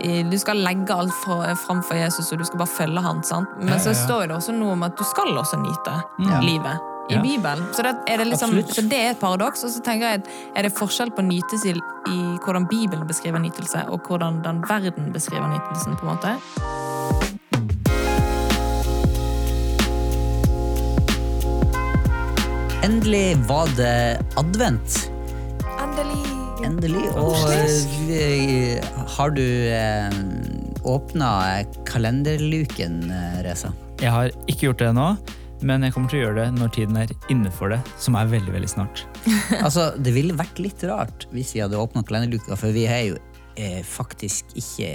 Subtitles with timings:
[0.00, 3.48] du skal legge alt fra- framfor Jesus, og du skal bare følge han, sant?
[3.60, 4.06] Men så Ja, ja, ja.
[4.06, 6.40] står det også noe om at du skal også nyte Ja.
[6.40, 7.20] livet i Ja.
[7.22, 7.66] Bibelen.
[7.72, 9.62] Så det, er det liksom, så det er et paradoks.
[9.64, 11.74] Og så tenker jeg at er det forskjell på nytelse i,
[12.08, 17.44] i hvordan Bibelen beskriver nytelse, og hvordan den verden beskriver nytelsen, på en måte?
[22.84, 25.10] Endelig var det advent.
[26.64, 27.04] Endelig!
[27.20, 27.36] Og
[28.08, 28.80] eh,
[29.16, 30.14] har du eh,
[30.88, 31.30] åpna
[31.88, 33.72] kalenderluken, eh, Reza?
[34.00, 35.08] Jeg har ikke gjort det ennå,
[35.64, 38.32] men jeg kommer til å gjøre det når tiden er inne for det, som er
[38.32, 39.04] veldig veldig snart.
[39.64, 43.20] Altså, Det ville vært litt rart hvis vi hadde åpna kalenderluka, for vi er jo
[43.60, 44.94] eh, faktisk ikke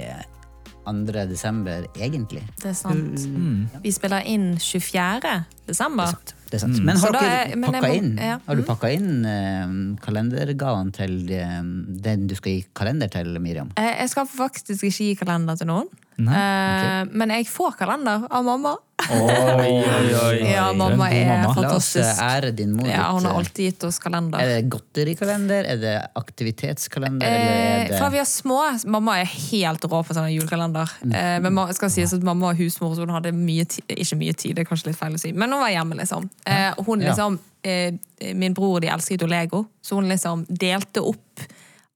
[0.90, 1.24] 2.
[1.30, 2.42] desember, egentlig.
[2.58, 3.26] Det er sant.
[3.30, 3.68] Mm.
[3.84, 5.38] Vi spiller inn 24.
[5.70, 6.18] desember.
[6.50, 6.78] Det er sant.
[6.80, 6.84] Mm.
[6.84, 8.38] Men har, dere er- men pakka må- inn, ja.
[8.46, 8.66] har du Mm.
[8.66, 11.60] pakka inn eh, kalendergaven til eh,
[12.02, 13.70] den du skal gi kalender til, Miriam?
[13.76, 15.86] Eh, Jeg skal faktisk ikke gi kalender til noen.
[16.26, 18.76] Nei, Eh, Men jeg får kalender av mamma.
[19.10, 20.38] Oi, oi, oi.
[20.54, 21.62] Ja, mamma er mamma.
[21.64, 23.38] La oss eh, ære din mor Ja, hun har eh.
[23.40, 24.42] alltid gitt oss kalender.
[24.42, 25.68] Er det godterikalender?
[25.72, 27.26] Er det aktivitetskalender?
[27.26, 27.98] eller Eh, er det...
[27.98, 28.60] fra vi er små
[28.92, 30.92] Mamma er helt rå på sånne julekalender.
[31.02, 31.14] Mm.
[31.16, 34.36] Eh, men skal sies at mamma var husmor, så hun hadde mye tid, ikke mye
[34.36, 36.28] tid, det er kanskje litt feil å si, men hun var hjemme, liksom.
[36.46, 37.94] Eh, hun liksom eh,
[38.36, 41.44] Min bror de elsket jo Lego, så hun liksom delte opp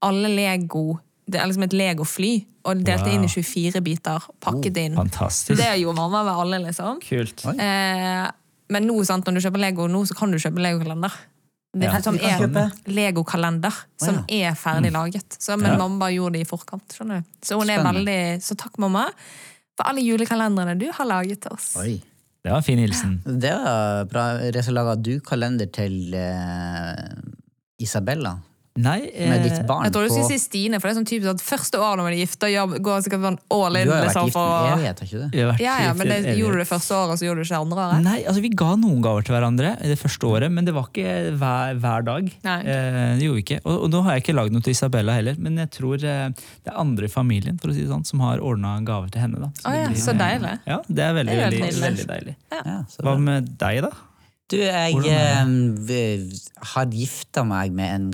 [0.05, 2.33] alle Lego Det er liksom et Lego-fly,
[2.69, 3.15] og delte Wow.
[3.15, 4.95] inn i 24 biter, pakket inn.
[4.97, 5.57] Fantastisk.
[5.57, 7.01] Det gjorde mamma med alle, liksom.
[7.01, 7.45] Kult.
[7.47, 8.31] Eh,
[8.71, 11.13] men nå, sant, når du kjøper Lego, nå så kan du kjøpe Lego-kalender.
[11.75, 12.01] Det Ja.
[12.01, 12.71] som er?
[12.87, 15.27] Lego-kalender, som er ferdig laget.
[15.41, 15.77] Så, men Ja.
[15.79, 16.87] mamma bare gjorde det i forkant.
[16.93, 17.25] skjønner du.
[17.43, 19.09] Så hun er veldig, så takk, mamma,
[19.77, 21.77] for alle julekalenderne du har laget til oss.
[21.79, 22.01] Oi.
[22.45, 23.23] Det var en fin hilsen.
[23.25, 24.39] Det var bra.
[24.53, 27.15] Reza, laga du kalender til eh,
[27.81, 28.37] Isabella?
[28.75, 31.07] Nei, Med ditt eh, barn Jeg tror du skulle si Stine, for det er sånn
[31.07, 33.93] typisk at første år når man er gift, går sikkert sånn all Du har jo
[33.95, 35.37] vært liksom, gift for en evighet, har ikke du?
[35.63, 37.85] ja, ja, men det, gjorde du det første året, så gjorde du ikke det andre
[37.85, 38.03] året?
[38.09, 41.13] Nei, altså Vi ga noen gaver til hverandre det første året, men det var ikke
[41.39, 42.33] hver, hver dag.
[42.49, 42.57] Nei.
[42.75, 43.61] Eh, det gjorde vi ikke.
[43.63, 46.25] Og, og nå har jeg ikke lagd noe til Isabella heller, men jeg tror eh,
[46.35, 49.23] det er andre i familien for å si det sånn, som har ordna gaver til
[49.23, 49.39] henne.
[49.45, 49.53] da.
[49.61, 50.57] Så, oh, ja, blir- så deilig.
[50.67, 52.37] Ja, Det er veldig, Det er veldig, helt veldig, deilig.
[52.59, 53.93] Ja, så Hva med deg, da?
[54.55, 56.39] Du, jeg eh,
[56.75, 58.07] har gifta meg med en,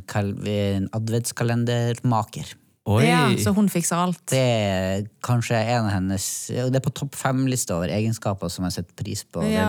[0.48, 2.56] en adventskalendermaker.
[2.90, 3.04] Oi!
[3.04, 4.22] Ja, så hun fikser alt.
[4.32, 8.78] Det er kanskje en av hennes Det er på topp fem-lista over egenskaper som jeg
[8.78, 9.44] setter pris på.
[9.46, 9.66] Ja,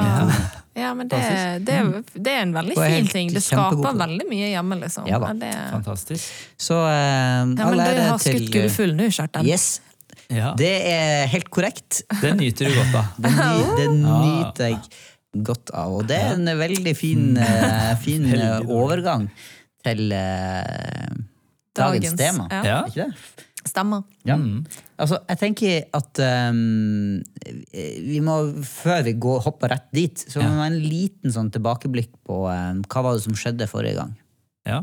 [0.80, 1.20] ja men det,
[1.68, 3.34] det, er- det er en veldig er fin ting.
[3.36, 5.10] Det skaper veldig mye hjemme, liksom.
[5.12, 5.34] Ja da.
[5.38, 6.32] det, Fantastisk.
[6.58, 9.46] Så eh, ja, men du har til skutt gullfugl nå, Kjartan.
[9.52, 9.70] Yes,
[10.32, 12.06] Ja, det, er helt korrekt.
[12.40, 13.06] nyter du godt av.
[13.20, 14.22] Det, ny, Ah.
[14.26, 14.80] nyter jeg
[15.32, 16.00] godt av.
[16.00, 19.30] Og det er en veldig fin, eh, fin eh, overgang
[19.86, 21.08] til eh,
[21.78, 22.50] dagens, Dagens, tema.
[22.66, 22.84] ja.
[22.90, 23.48] Ikke det?
[23.62, 24.02] Stemmer.
[24.26, 24.36] Ja.
[24.42, 24.64] Mm.
[24.98, 27.20] Altså, jeg tenker at um,
[28.10, 31.52] vi må, før vi går, hopper rett dit, så må vi ha en liten sånn
[31.54, 34.16] tilbakeblikk på um, hva var det som skjedde forrige gang.
[34.66, 34.82] Ja.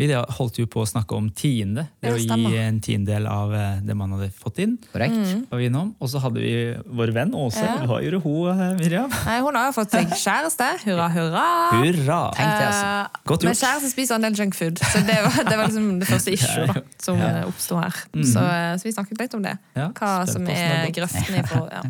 [0.00, 1.82] Vi holdt jo på å snakke om tiende.
[2.00, 4.78] Det Ja, å gi en tiendedel av eh, det man hadde fått inn.
[4.88, 5.12] Korrekt?
[5.52, 5.90] Mm.
[6.00, 6.52] Og så hadde vi
[6.96, 7.60] vår venn Åse.
[7.60, 7.74] Ja.
[7.90, 9.12] Hva gjorde hun, eh, Miriam?
[9.26, 10.68] Nei, hun har jo fått seg kjæreste.
[10.86, 11.44] Hurra, hurra.
[11.76, 12.20] Hurra!
[12.38, 12.86] Tenk det, altså.
[12.88, 16.08] Eh, Godt Men kjæreste spiser en del junkfood, så det var, det var liksom det
[16.08, 17.28] første issue da, som Ja.
[17.52, 18.00] oppsto her.
[18.16, 19.54] Så, eh, så vi snakket litt om det.
[19.76, 21.68] Ja, Hva som er grøften i for...
[21.68, 21.84] Ja.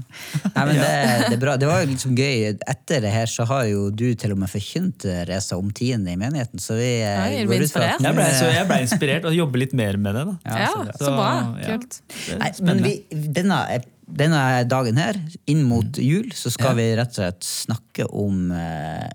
[0.56, 0.91] Nei, men det,
[1.28, 1.54] det er bra.
[1.62, 2.50] Det var jo liksom gøy.
[2.66, 6.18] Etter det her så har jo du til og med forkynt Reza om tiende i
[6.18, 9.58] menigheten, så vi Nei, går ut fra Jeg ble, så jeg ble inspirert og jobber
[9.64, 10.25] litt mer med det.
[10.30, 10.36] da.
[10.62, 11.30] Ja, så bra.
[11.60, 11.76] ja.
[11.76, 11.98] Kult.
[12.28, 12.94] Det Nei, men vi,
[13.36, 13.58] denne,
[14.06, 15.19] denne dagen her,
[15.50, 16.78] inn mot jul, så skal Ja.
[16.80, 19.08] vi rett og slett snakke om uh,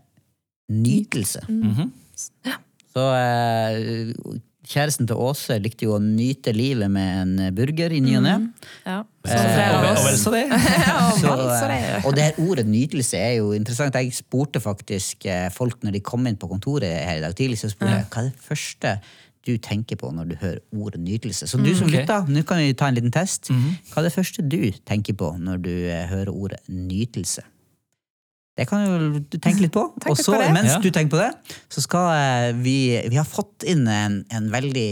[0.70, 1.44] nytelse.
[1.48, 1.92] Mhm.
[2.98, 8.18] Så uh, kjæresten til Åse likte jo å nyte livet med en burger i ny
[8.20, 8.34] og ne.
[8.84, 8.98] Ja.
[9.28, 10.24] Eh, og, vel- og vel oss.
[10.26, 10.42] så det.
[10.88, 11.36] Ja, og Så,
[12.08, 13.96] og det her ordet nytelse er jo interessant.
[14.00, 17.60] Jeg spurte faktisk eh, folk når de kom inn på kontoret her i dag tidlig,
[17.62, 18.94] så spurte jeg hva er det første
[19.48, 21.48] du tenker på når du hører ordet nytelse.
[21.48, 21.94] Så du som ok.
[21.94, 23.48] lytter, nå kan vi ta en liten test.
[23.92, 27.46] Hva er det første du tenker på når du eh, hører ordet nytelse?
[28.58, 29.84] Det kan du tenke litt på.
[30.10, 30.80] Og så, mens Ja.
[30.82, 32.78] du tenker på det, så skal eh, vi
[33.08, 34.90] Vi har fått inn en, en veldig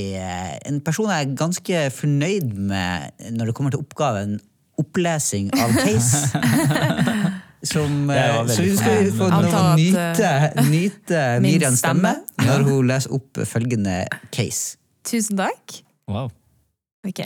[0.69, 4.37] En person jeg er ganske fornøyd med når det kommer til oppgaven
[4.81, 6.29] opplesing av case.
[7.65, 9.27] Som, eh, så vi skal få
[9.75, 12.45] nyte, nyte min Miriams stemme stemme.
[12.45, 14.77] når hun leser opp følgende case.
[15.05, 15.79] Tusen takk.
[16.05, 16.29] Wow.
[17.07, 17.23] Ok.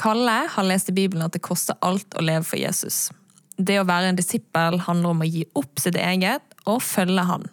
[0.00, 3.12] Kalle har lest i Bibelen at det koster alt å leve for Jesus.
[3.58, 7.46] Det å være en disippel handler om å gi opp sitt eget og følge han.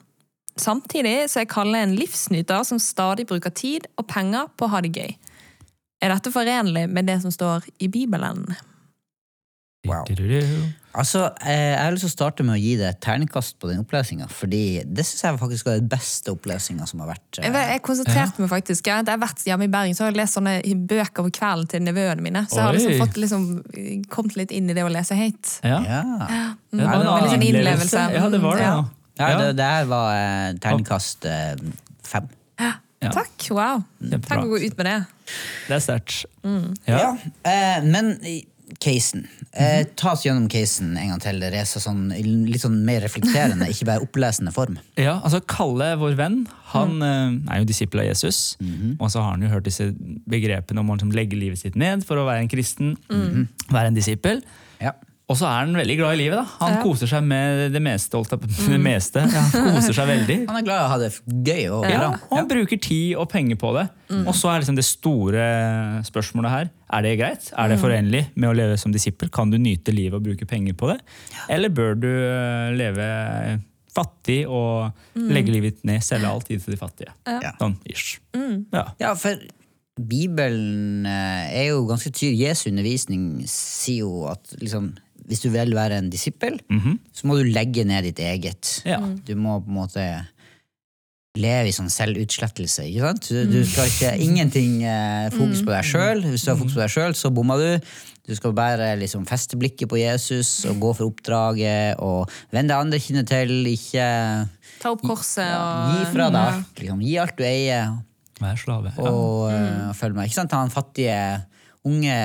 [0.57, 4.81] Samtidig så er Kalle en livsnyter som stadig bruker tid og penger på å ha
[4.81, 5.13] det gøy.
[6.01, 8.45] Er dette forenlig med det som står i Bibelen?
[9.88, 10.74] Wow.
[10.98, 13.69] Altså, eh, Jeg har lyst til å starte med å gi deg et terningkast på
[13.69, 14.25] den opplesinga.
[14.34, 17.38] Fordi det syns jeg faktisk var den beste opplesinga som har vært.
[17.38, 18.88] Jeg, eh, jeg konsentrerte meg faktisk.
[18.89, 20.56] Jeg har vært hjemme i Bergen så har jeg lest sånne
[20.89, 22.45] bøker på kvelden til nevøene mine.
[22.50, 23.45] Så jeg har liksom fått liksom,
[24.10, 25.54] kommet litt inn i det å lese høyt.
[25.63, 25.84] Ja.
[25.86, 26.01] Ja.
[26.74, 28.07] Mm, Det var en med sånn innlevelse.
[28.18, 28.63] Ja, det var det.
[28.63, 28.86] Ja.
[29.18, 29.30] Ja.
[29.30, 31.56] ja, det, det her var eh, terningkast eh,
[32.06, 32.28] fem.
[32.57, 33.12] Ja.
[33.13, 33.84] Takk, wow.
[34.01, 34.98] Tenk å gå ut med det.
[35.68, 36.25] Det er sterkt.
[36.89, 36.98] Ja.
[36.98, 37.18] Ja.
[37.45, 38.16] eh, men
[38.83, 39.25] casen.
[39.51, 41.41] Eh, ta oss gjennom casen en gang til.
[41.53, 42.07] Reza, sånn,
[42.47, 44.77] litt sånn mer reflekterende, ikke bare opplesende form.
[45.00, 46.39] Ja, altså Kalle, vår venn,
[46.74, 47.41] han mm.
[47.50, 48.41] er jo disippel av Jesus.
[48.97, 49.89] Og så har han jo hørt disse
[50.29, 52.95] begrepene om å liksom legge livet sitt ned for å være en kristen.
[53.71, 54.44] Være en disippel.
[54.83, 54.94] Ja.
[55.27, 56.38] Og så er han veldig glad i livet.
[56.39, 56.44] da.
[56.62, 56.83] Han Ja.
[56.83, 58.15] koser seg med det meste.
[58.15, 59.19] holdt Det meste.
[59.27, 60.38] Ja, han koser seg veldig.
[60.47, 63.27] Han er glad i å ha det gøy og Ja, og han bruker tid og
[63.29, 63.89] penger på det.
[64.25, 67.51] Og så er liksom det store spørsmålet her er det greit?
[67.57, 69.27] Er det forenlig med å leve som disippel?
[69.29, 71.01] Kan du nyte livet og bruke penger på det?
[71.50, 73.62] Eller bør du eh, leve
[73.94, 77.12] fattig og legge livet ned, selge alt, tid det til de fattige?
[77.27, 77.51] Ja.
[77.59, 78.19] Sånn ish.
[78.71, 78.85] Ja.
[79.01, 79.35] Ja, for
[80.00, 82.45] Bibelen eh, er jo ganske tydelig.
[82.47, 84.94] Jesu undervisning sier jo at liksom,
[85.27, 86.57] hvis du vil være en disippel,
[87.13, 88.77] så må du legge ned ditt eget.
[88.88, 89.01] Ja.
[89.27, 90.07] Du må på en måte
[91.38, 92.85] leve i sånn selvutslettelse.
[92.89, 93.27] ikke sant?
[93.29, 96.24] Du, du skal ikke ingenting eh, fokus på deg sjøl.
[96.31, 97.91] Hvis du har fokus på deg sjøl, så bommer du.
[98.27, 103.00] Du skal bare liksom feste blikket på Jesus og gå for oppdraget og vende andre
[103.00, 103.53] kinnet til.
[103.71, 104.07] Ikke
[104.81, 106.74] Ta opp korset ja, og Gi fra deg alt.
[106.81, 107.06] Liksom.
[107.07, 107.94] Gi alt du eier,
[108.38, 108.91] Vær slave.
[108.94, 109.09] Ja.
[109.09, 110.27] og uh, følg med.
[110.27, 110.57] Ikke sant?
[110.57, 111.21] Han fattige,
[111.88, 112.16] unge,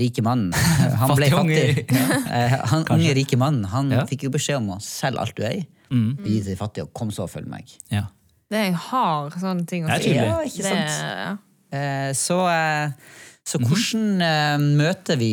[0.00, 0.52] rike mannen.
[1.00, 1.86] Han ble fattig.
[1.94, 4.04] Eh, han unge, rike mannen han Ja.
[4.08, 5.64] fikk jo beskjed om å selge alt du eier.
[5.90, 6.16] Mm.
[6.24, 7.70] Gi til de fattige, og kom så og følg meg.
[7.92, 8.06] Ja.
[8.50, 10.14] Det er en hard sånn ting å si.
[10.14, 10.98] Ja, ikke Det- sant?
[11.02, 11.36] ja.
[11.76, 12.90] Eh, så, eh,
[13.46, 14.66] så hvordan mm.
[14.78, 15.30] møter vi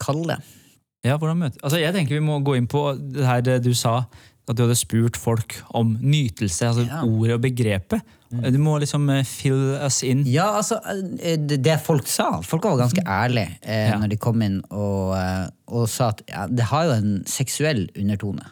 [0.00, 0.36] Kalle?
[1.04, 2.82] Ja, hvordan møter Altså, jeg tenker Vi må gå inn på
[3.12, 4.06] det her du sa,
[4.48, 6.66] at du hadde spurt folk om nytelse.
[6.68, 7.02] altså Ja.
[7.04, 8.02] Ordet og begrepet.
[8.30, 10.22] Du må liksom eh, fill us in.
[10.30, 10.78] Ja, altså,
[11.18, 13.98] eh, det folk sa Folk var ganske ærlige eh, Ja.
[13.98, 17.88] når de kom inn og, eh, og sa at ja, det har jo en seksuell
[17.98, 18.44] undertone.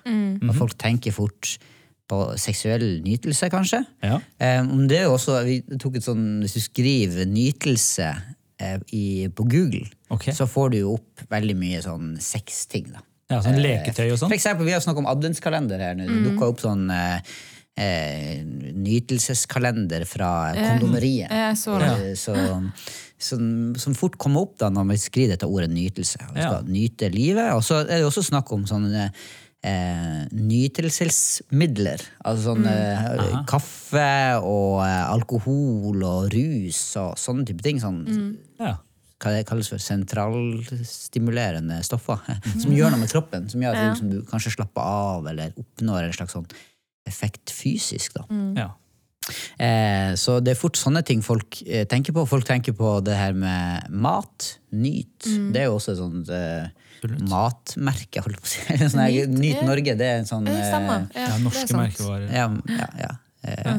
[0.48, 1.58] Og folk tenker fort
[2.08, 3.82] på seksuell nytelse, kanskje.
[4.02, 4.18] Ja.
[4.40, 8.14] Eh, om det er jo også, vi tok et sånn, Hvis du skriver 'nytelse'
[8.58, 10.32] eh, i, på Google, okay.
[10.32, 12.88] så får du jo opp veldig mye sånn sexting.
[12.94, 13.04] da.
[13.28, 14.30] Ja, sånn leketøy og sånn.
[14.32, 16.06] For eksempel, vi har snakket om adventskalender her nå.
[16.08, 17.20] Det dukka opp sånn eh,
[17.78, 18.42] eh,
[18.74, 21.30] nytelseskalender fra kondomeriet.
[21.30, 21.90] Eh, så det.
[22.10, 22.34] Eh, Så,
[23.18, 26.18] som, som fort kommer opp da når vi skriver dette ordet nytelse.
[26.34, 26.66] Vi skal Ja.
[26.66, 27.52] nyte livet.
[27.54, 29.08] Og så er det også snakk om sånne
[29.62, 32.02] eh, nytelsesmidler.
[32.24, 33.46] Altså sånn mm.
[33.50, 34.08] kaffe
[34.42, 37.80] og eh, alkohol og rus og sånne type ting.
[37.82, 38.04] Sånn,
[38.60, 38.76] Ja.
[39.18, 42.22] hva det kalles for sentralstimulerende stoffer.
[42.62, 43.48] Som gjør noe med kroppen.
[43.50, 43.82] Som gjør at Ja.
[43.82, 46.46] du, liksom, du kanskje slapper av eller oppnår en slags sånn
[47.08, 48.18] effekt fysisk.
[48.18, 48.26] Da.
[48.58, 48.68] Ja.
[49.60, 52.24] Eh, så det er fort sånne ting folk eh, tenker på.
[52.28, 54.54] Folk tenker på det her med mat.
[54.72, 55.26] Nyt.
[55.52, 56.68] Det er jo også et sånt eh,
[57.28, 58.62] matmerke, holdt på å si.
[58.92, 59.64] Sånn Nyt, Nyt.
[59.68, 60.70] Norge, det er en sånn Det eh.
[60.72, 62.30] Ja, ja, norske merkevarer.
[62.34, 63.12] ja, ja, ja.
[63.48, 63.74] Eh,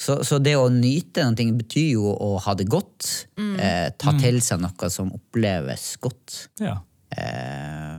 [0.00, 3.26] Så, så det å nyte noe betyr jo å ha det godt.
[3.36, 6.46] Eh, ta til seg noe som oppleves godt.
[6.62, 6.78] Ja.
[7.12, 7.98] Eh,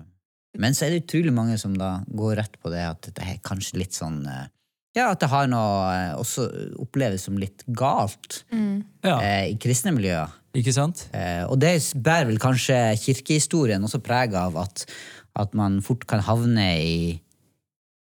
[0.61, 3.37] men så er det utrolig mange som da går rett på det at det er
[3.45, 4.47] kanskje litt sånn eh,
[4.97, 6.49] Ja, at det har noe eh, også
[6.83, 9.17] oppleves som litt galt ja.
[9.17, 10.33] eh, i kristne miljøer.
[10.57, 11.05] Ikke sant?
[11.15, 14.83] Eh, og det bærer vel kanskje kirkehistorien også preg av at,
[15.39, 16.95] at man fort kan havne i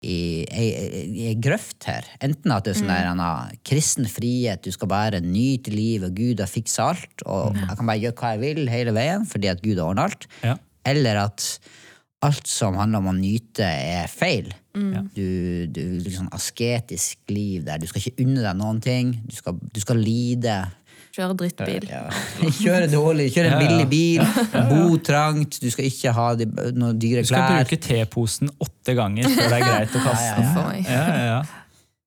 [0.03, 2.03] i ei grøft her.
[2.23, 6.09] Enten at det er sånn der en ah, kristen frihet, du skal bare nyte livet,
[6.09, 9.23] og Gud har fiksa alt, og jeg kan bare gjøre hva jeg vil hele veien
[9.29, 10.27] fordi at Gud har ordna alt.
[10.43, 10.57] Ja.
[10.91, 11.45] Eller at
[12.23, 14.51] alt som handler om å nyte, er feil.
[14.73, 19.11] Du, du liksom asketisk liv der du skal ikke unne deg noen ting.
[19.29, 20.55] Du skal, du skal lide.
[21.13, 21.83] Kjøre drittbil.
[21.91, 22.07] Ja.
[22.63, 23.67] Kjøre dårlig, kjøre en Ja, ja.
[23.67, 24.23] billig bil,
[24.71, 26.31] bo trangt, du skal ikke ha
[26.73, 27.27] noen dyre klær.
[27.27, 30.87] Du skal bruke teposen åtte ganger før det er greit å kaste den.
[30.87, 31.43] Ja, ja, ja.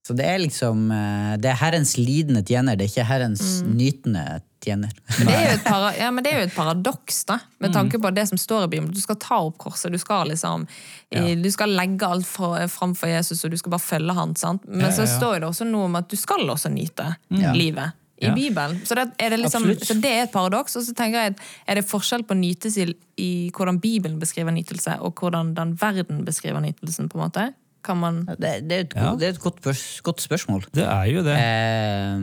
[0.06, 3.72] Så det er liksom eh, Det er Herrens lidende tjener, det er ikke Herrens Mm.
[3.80, 4.24] nytende
[4.62, 4.90] tjener.
[5.18, 7.74] Men det, para, ja, men det er jo et paradoks, da, med Mm.
[7.74, 8.94] tanke på det som står i Bibelen.
[8.94, 10.66] Du skal ta opp korset, du skal liksom
[11.10, 11.34] ja.
[11.34, 14.62] Du skal legge alt fra- framfor Jesus, og du skal bare følge han, sant?
[14.68, 17.52] Men så står det også noe om at du skal også nyte Ja.
[17.52, 18.34] livet i Ja.
[18.34, 18.80] Bibelen.
[18.86, 20.76] Så det, er det liksom, så det er et paradoks.
[20.76, 24.50] Og så tenker jeg, at er det forskjell på nytelse i, i hvordan Bibelen beskriver
[24.52, 27.52] nytelse, og hvordan den verden beskriver nytelsen, på en måte?
[27.86, 29.12] Kan man Det, det, er, et, Ja.
[29.14, 30.64] det er et godt, spørs- godt spørsmål.
[30.74, 31.36] Det er jo det.
[31.38, 32.18] Eh,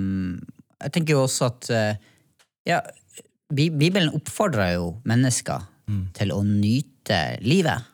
[0.84, 1.96] jeg tenker jo også at eh,
[2.68, 2.82] ja,
[3.54, 5.70] Bibelen oppfordrer jo mennesker
[6.16, 7.90] til å nyte livet.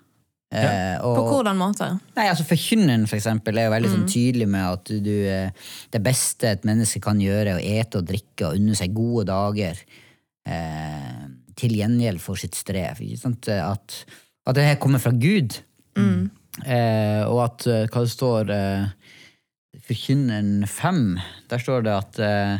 [0.53, 1.87] Eh, og, På hvordan måte?
[2.15, 5.51] Nei, altså Forkynneren for eksempel, er jo veldig sånn tydelig med at du, eh,
[5.93, 9.27] det beste et menneske kan gjøre, er å ete og drikke og unne seg gode
[9.29, 9.77] dager
[10.49, 11.27] eh,
[11.59, 13.01] til gjengjeld for sitt strev.
[13.03, 13.49] Ikke sant?
[13.53, 13.99] At,
[14.47, 15.59] at det her kommer fra Gud.
[16.65, 18.87] Eh, og at eh, hva det står eh,
[19.85, 21.03] Forkynneren 5,
[21.49, 22.55] der står det at eh,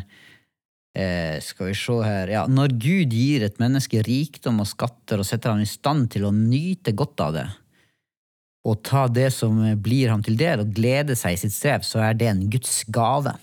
[0.96, 5.28] eh, Skal vi se her ja, Når Gud gir et menneske rikdom og skatter og
[5.28, 7.48] setter ham i stand til å nyte godt av det,
[8.70, 12.04] og ta det som blir ham til del, og glede seg i sitt strev, så
[12.04, 13.34] er det en Guds gave.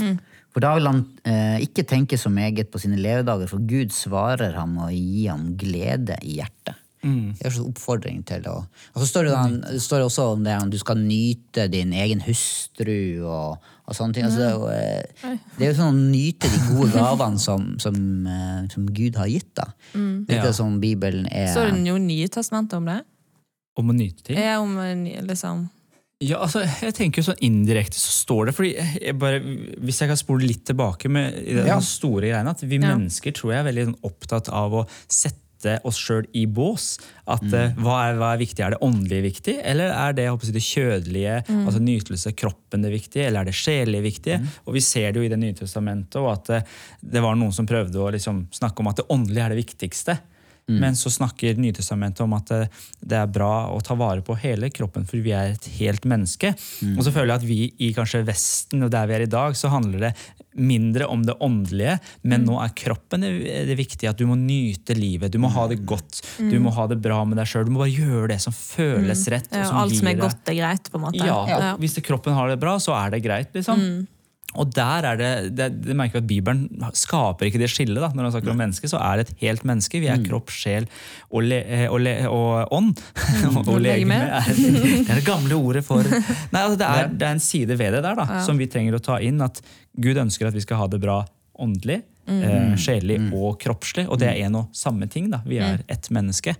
[0.00, 0.18] Mm.
[0.52, 4.56] For da vil han eh, ikke tenke så meget på sine levedager, for Gud svarer
[4.58, 6.81] ham og gir ham glede i hjertet.
[7.04, 7.32] Mm.
[7.34, 8.56] Det er en oppfordring til å
[8.94, 11.92] Og så står det, da- det står også om det at du skal nyte din
[11.92, 14.24] egen hustru og, og sånne ting.
[14.24, 17.66] Altså, det, er jo, eh, det er jo sånn å nyte de gode gavene som,
[17.82, 19.50] som, eh, som Gud har gitt.
[19.58, 19.64] da.
[19.92, 20.42] Det Litt Ja.
[20.46, 23.00] det som Bibelen er Står det noe Nye testamentet om det?
[23.76, 24.36] Om å nyte ting?
[24.38, 25.68] Ja, om eh, liksom
[26.22, 29.40] Ja, altså, jeg tenker jo sånn Indirekte så står det fordi jeg bare,
[29.82, 31.80] Hvis jeg kan spole litt tilbake med i den Ja.
[31.80, 32.94] store greiene, at vi Ja.
[32.94, 35.40] mennesker tror jeg er veldig sånn opptatt av å sette
[35.88, 36.96] oss sjøl i bås.
[37.30, 38.64] At eh, hva, er, hva er viktig?
[38.64, 43.28] Er det åndelige viktig, eller er det, jeg det kjødelige, altså nytelse, kroppen det viktige,
[43.28, 44.40] eller er det sjelelig viktige?
[44.66, 47.54] Og vi ser det jo i Det nye testamentet, og at eh, det var noen
[47.54, 50.18] som prøvde å liksom snakke om at det åndelige er det viktigste.
[50.68, 52.68] Men så snakker Nytestamentet om at det,
[53.00, 56.52] det er bra å ta vare på hele kroppen, for vi er et helt menneske.
[56.96, 59.56] Og så føler jeg at vi i kanskje Vesten og der vi er i dag,
[59.58, 60.12] så handler det
[60.54, 63.32] mindre om det åndelige, men nå er kroppen det,
[63.68, 64.10] det viktige.
[64.12, 67.22] At du må nyte livet, du må ha det godt, du må ha det bra
[67.24, 67.66] med deg sjøl.
[67.66, 69.50] Du må bare gjøre det som føles rett.
[69.52, 71.26] og ja, som Alt som er godt, er greit, på en måte?
[71.26, 71.76] ja, Ja.
[71.80, 73.52] Hvis kroppen har det bra, så er det greit.
[73.52, 74.06] liksom.
[74.60, 78.00] Og der er det, det, det merker vi at Bibelen skaper ikke det skillet.
[78.02, 80.00] da, Når han snakker om menneske, så er det et helt menneske.
[80.02, 80.88] Vi er kropp, sjel
[81.30, 82.92] og, le, og, le, og ånd.
[83.52, 84.20] og, Og legeme
[84.52, 86.04] det er det gamle ordet for
[86.52, 88.98] Nei, altså det, er, det er en side ved det der da, som vi trenger
[88.98, 89.40] å ta inn.
[89.44, 89.62] At
[89.96, 91.22] Gud ønsker at vi skal ha det bra
[91.62, 94.06] åndelig, eh, sjelelig og kroppslig.
[94.08, 95.30] Og det er en og samme ting.
[95.32, 96.54] da, Vi er ett menneske.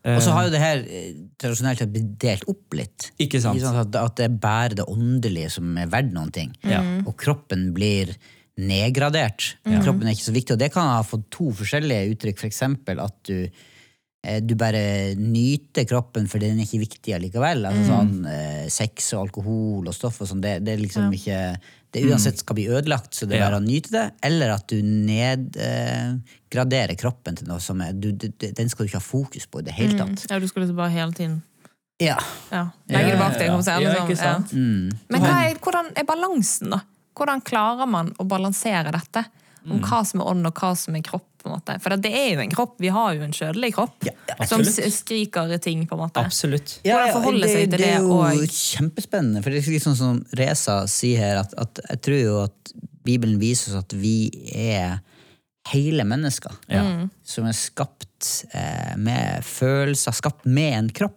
[0.00, 3.10] Og så har jo det her eh, tradisjonelt blitt delt opp litt.
[3.20, 3.62] Ikke sant?
[3.62, 6.54] At, at det er bare det åndelige som er verdt noen ting.
[6.64, 6.80] Ja.
[7.04, 8.14] Og kroppen blir
[8.60, 9.54] nedgradert.
[9.64, 10.56] Kroppen er ikke så viktig.
[10.56, 12.40] Og det kan ha fått to forskjellige uttrykk.
[12.40, 13.48] For eksempel at du,
[14.24, 17.68] eh, du bare nyter kroppen fordi den er ikke viktig allikevel.
[17.68, 21.40] Altså sånn eh, Sex og alkohol og stoff og sånn, det, det er liksom ikke
[21.90, 24.10] det uansett skal bli ødelagt, så det er bare å nyte det.
[24.26, 29.00] Eller at du nedgraderer kroppen til noe som er du, du, Den skal du ikke
[29.00, 30.26] ha fokus på i det hele tatt.
[30.30, 31.36] Ja, du skulle liksom bare hele tiden
[32.00, 32.18] Ja.
[32.48, 33.46] ja, legge det bak deg.
[33.50, 34.48] Ja, kan man ja, sånn, ikke sant?
[34.54, 34.58] Ja.
[35.10, 36.78] Men hva er, hvordan er balansen, da?
[37.18, 39.24] Hvordan klarer man å balansere dette?
[39.64, 39.82] Om Mm.
[39.90, 41.26] hva som er ånd, og hva som er kropp.
[41.40, 41.80] på en måte.
[41.80, 42.74] For det er jo en kropp.
[42.78, 44.02] Vi har jo en kjødelig kropp
[44.46, 46.20] som ja, som skriker ting, på en måte.
[46.20, 46.80] Absolutt.
[46.84, 47.14] Ja, det,
[47.48, 49.40] til det er jo og- kjempespennende.
[49.42, 52.72] For det er litt sånn som Reza sier her, at, at jeg tror jo at
[53.08, 55.00] Bibelen viser oss at vi er
[55.72, 56.52] hele mennesker.
[56.68, 56.84] Ja.
[57.24, 61.16] Som er skapt eh, med følelser, skapt med en kropp.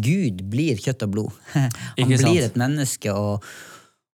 [0.00, 1.32] Gud blir kjøtt og blod.
[1.52, 2.08] Han Mm.
[2.08, 3.12] Blir et menneske.
[3.12, 3.44] og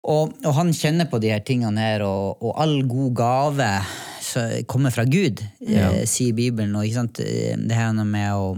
[0.04, 3.70] og, og han kjenner på de her tingene her, og, og all god gave
[4.68, 6.74] kommer fra Gud, eh, sier Bibelen.
[6.76, 8.54] Og ikke sant, eh, det her med å,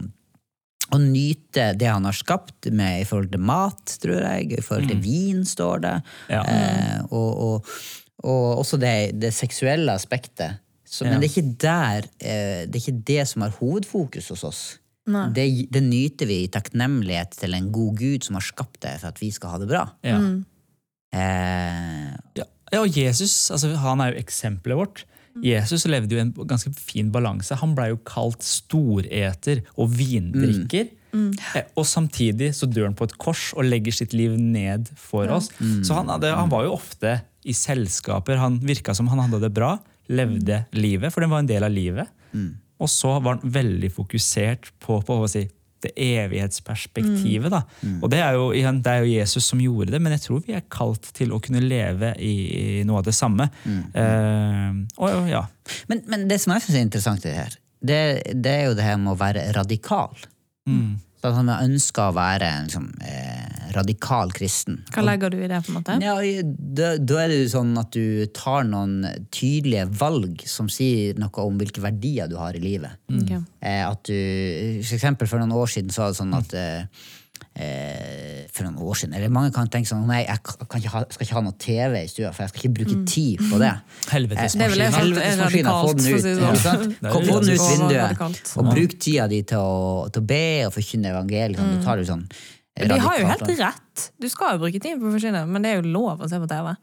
[0.94, 4.56] å nyte det han har skapt, med, i forhold til mat, tror jeg.
[4.56, 5.94] I forhold til vin, står det.
[6.32, 6.42] Ja.
[6.42, 7.76] Eh, og, og,
[8.24, 10.62] og også det, det seksuelle aspektet.
[10.86, 11.12] Så, Ja.
[11.12, 14.60] Men det er ikke der eh, Det er ikke det som har hovedfokus hos oss.
[15.34, 19.10] Det, det nyter vi i takknemlighet til en god Gud som har skapt det for
[19.10, 19.82] at vi skal ha det bra.
[20.06, 20.20] Ja.
[21.14, 25.04] Eh, Ja, ja, og Jesus altså, han er jo eksempelet vårt.
[25.44, 27.54] Jesus levde jo en ganske fin balanse.
[27.60, 30.88] Han blei jo kalt storeter og vindrikker.
[31.56, 35.28] Eh, Og samtidig så dør han på et kors og legger sitt liv ned for
[35.32, 35.50] oss.
[35.84, 38.36] Så han, hadde, han var jo ofte i selskaper.
[38.40, 41.70] Han virka som han hadde det bra, levde livet, for den var en del av
[41.72, 42.08] livet.
[42.80, 45.46] Og så var han veldig fokusert på, på å si,
[45.84, 47.52] det evighetsperspektivet.
[47.52, 47.62] Da.
[48.00, 50.44] Og det er, jo, igjen, det er jo Jesus som gjorde det, men jeg tror
[50.46, 52.34] vi er kalt til å kunne leve i,
[52.80, 53.48] i noe av det samme.
[53.66, 55.44] Eh, og ja,
[55.90, 58.00] men, men det som jeg syns er interessant i det her, det,
[58.34, 60.16] det er jo det her med å være radikal.
[61.16, 64.82] Så at han ønska å være en liksom, eh, radikal kristen.
[64.92, 65.60] Hva legger du i det?
[65.64, 65.96] på en måte?
[66.04, 66.14] Ja,
[66.46, 68.98] da, da er det jo sånn at du tar noen
[69.34, 73.00] tydelige valg som sier noe om hvilke verdier du har i livet.
[73.12, 73.32] Ok.
[73.32, 77.06] Eh, at du, for eksempel for noen år siden så var det sånn at eh,
[77.56, 79.14] for noen år siden.
[79.16, 82.08] Eller mange kan tenke sånn Nei, jeg ikke ha, skal ikke ha noe TV i
[82.10, 83.72] stua, for jeg skal ikke bruke tid på det.
[84.14, 84.92] Helvetes Det vel det maskin.
[84.92, 86.20] som- Helvetesmaskinen, få den ut.
[86.66, 86.96] sånn.
[87.12, 91.12] Få den ut vinduet, og bruk tida di til å, til å be og forkynne
[91.14, 91.60] evangeliet.
[91.60, 91.76] sånn.
[91.78, 92.26] Du tar det sånn
[92.76, 92.92] radikalt.
[92.92, 94.08] De har jo helt rett.
[94.20, 96.36] Du skal jo bruke tid på å forkynne, men det er jo lov å se
[96.42, 96.74] på TV.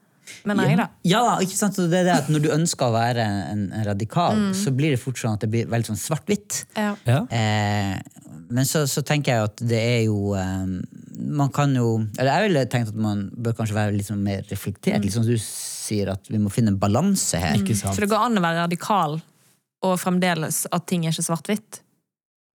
[0.48, 0.86] Men nei da.
[1.04, 1.76] Ja, ikke sant?
[1.76, 4.96] Så det er det at Når du ønsker å være en, en radikal, så blir
[4.96, 6.62] det fort sånn at det blir veldig sånn svart-hvitt.
[6.80, 6.94] Ja.
[7.06, 7.18] Ja.
[7.28, 8.00] Eh,
[8.54, 10.76] men så, så tenker jeg at det er jo um,
[11.34, 14.44] Man kan jo Eller jeg ville tenkt at man bør kanskje være litt sånn mer
[14.50, 15.04] reflektert.
[15.04, 17.58] Litt som du sier, at vi må finne en balanse her.
[17.60, 17.96] Ikke sant?
[17.98, 19.18] Så det går an å være radikal,
[19.84, 21.82] og fremdeles at ting er ikke svart-hvitt?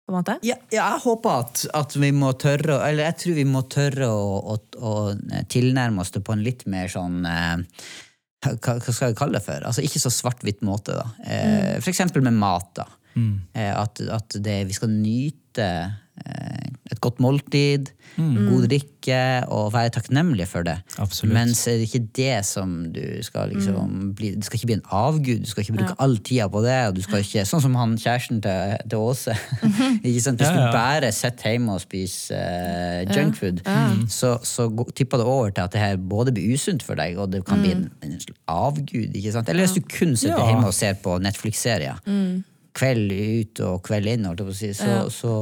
[0.09, 0.37] På en måte?
[0.41, 4.07] Ja, ja, jeg håper at, at vi må tørre Eller jeg tror vi må tørre
[4.09, 4.93] å, å, å
[5.53, 7.59] tilnærme oss det på en litt mer sånn eh,
[8.45, 9.65] hva, hva skal jeg kalle det for?
[9.67, 10.95] Altså Ikke så svart-hvitt måte.
[10.97, 11.05] da.
[11.27, 12.71] Eh, For eksempel med mat.
[12.79, 12.87] da.
[13.55, 15.65] Eh, at at det, vi skal nyte
[16.25, 19.19] eh, et godt måltid, god drikke,
[19.53, 20.73] og være takknemlige for det.
[20.99, 21.33] Absolutt.
[21.33, 24.75] Men så er det ikke det som du skal liksom bli Det skal ikke bli
[24.79, 25.43] en avgud.
[25.45, 26.73] Du skal ikke bruke all tida på det.
[26.89, 29.35] og du skal ikke, Sånn som han kjæresten til, til Åse.
[30.03, 30.41] ikke sant?
[30.41, 30.65] Hvis Ja, ja.
[30.65, 33.61] du bare sitte hjemme og spiser uh, junkfood,
[34.11, 37.15] så, så gå- tipper det over til at det her både blir usunt for deg,
[37.21, 38.17] og det kan bli en, en
[38.49, 39.13] avgud.
[39.15, 39.47] ikke sant?
[39.53, 40.49] Eller hvis du kun sitter Ja.
[40.51, 42.01] hjemme og ser på Netflix-serier.
[42.79, 44.27] Kveld ut og kveld inn,
[44.77, 45.33] så, så,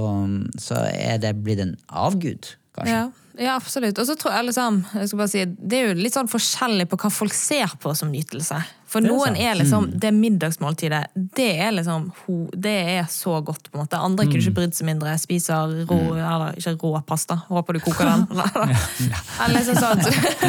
[0.62, 2.96] så er det blitt en avgud, kanskje.
[2.96, 3.04] Ja,
[3.38, 4.00] ja absolutt.
[4.02, 6.90] Og så tror jeg liksom, jeg skal bare si, Det er jo litt sånn forskjellig
[6.90, 8.62] på hva folk ser på som nytelse.
[8.88, 9.42] For noen sant.
[9.44, 11.02] er liksom, det middagsmåltidet,
[11.36, 12.06] det er liksom
[12.56, 14.00] Det er så godt, på en måte.
[14.00, 15.16] Andre kunne ikke brydd seg mindre.
[15.20, 17.42] Spiser rå, eller ikke rå pasta.
[17.50, 18.24] Håper du koker den.
[19.44, 20.02] Eller liksom sånn.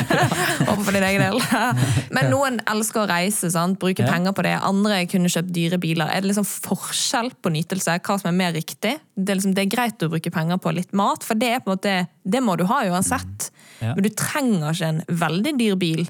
[0.68, 1.42] Håper for din egen del.
[2.14, 3.78] Men noen elsker å reise, sant?
[3.82, 4.54] bruke penger på det.
[4.64, 6.10] Andre kunne kjøpt dyre biler.
[6.10, 7.98] Er det liksom forskjell på nytelse?
[7.98, 8.96] Hva som er mer riktig?
[9.14, 11.64] Det er, liksom, det er greit å bruke penger på litt mat, for det er
[11.64, 13.50] på en måte Det må du ha uansett.
[13.82, 16.06] Men du trenger ikke en veldig dyr bil.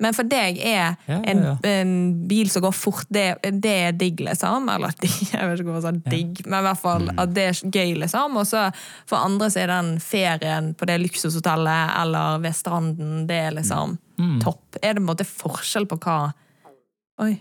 [0.00, 1.54] Men for deg er Ja, ja, en, ja.
[1.70, 1.90] en
[2.30, 3.26] bil som går fort, det,
[3.60, 4.68] det er digg, liksom.
[4.72, 7.18] Eller digg, jeg vet ikke hva man sa digg, men i hvert fall Mm.
[7.22, 8.36] at det er gøy, liksom.
[8.40, 8.64] Og så
[9.08, 13.98] for andre så er den ferien på det luksushotellet eller ved stranden, det er liksom
[14.20, 14.40] Mm.
[14.42, 14.76] topp.
[14.82, 16.32] Er det på en måte forskjell på hva
[17.20, 17.34] Oi.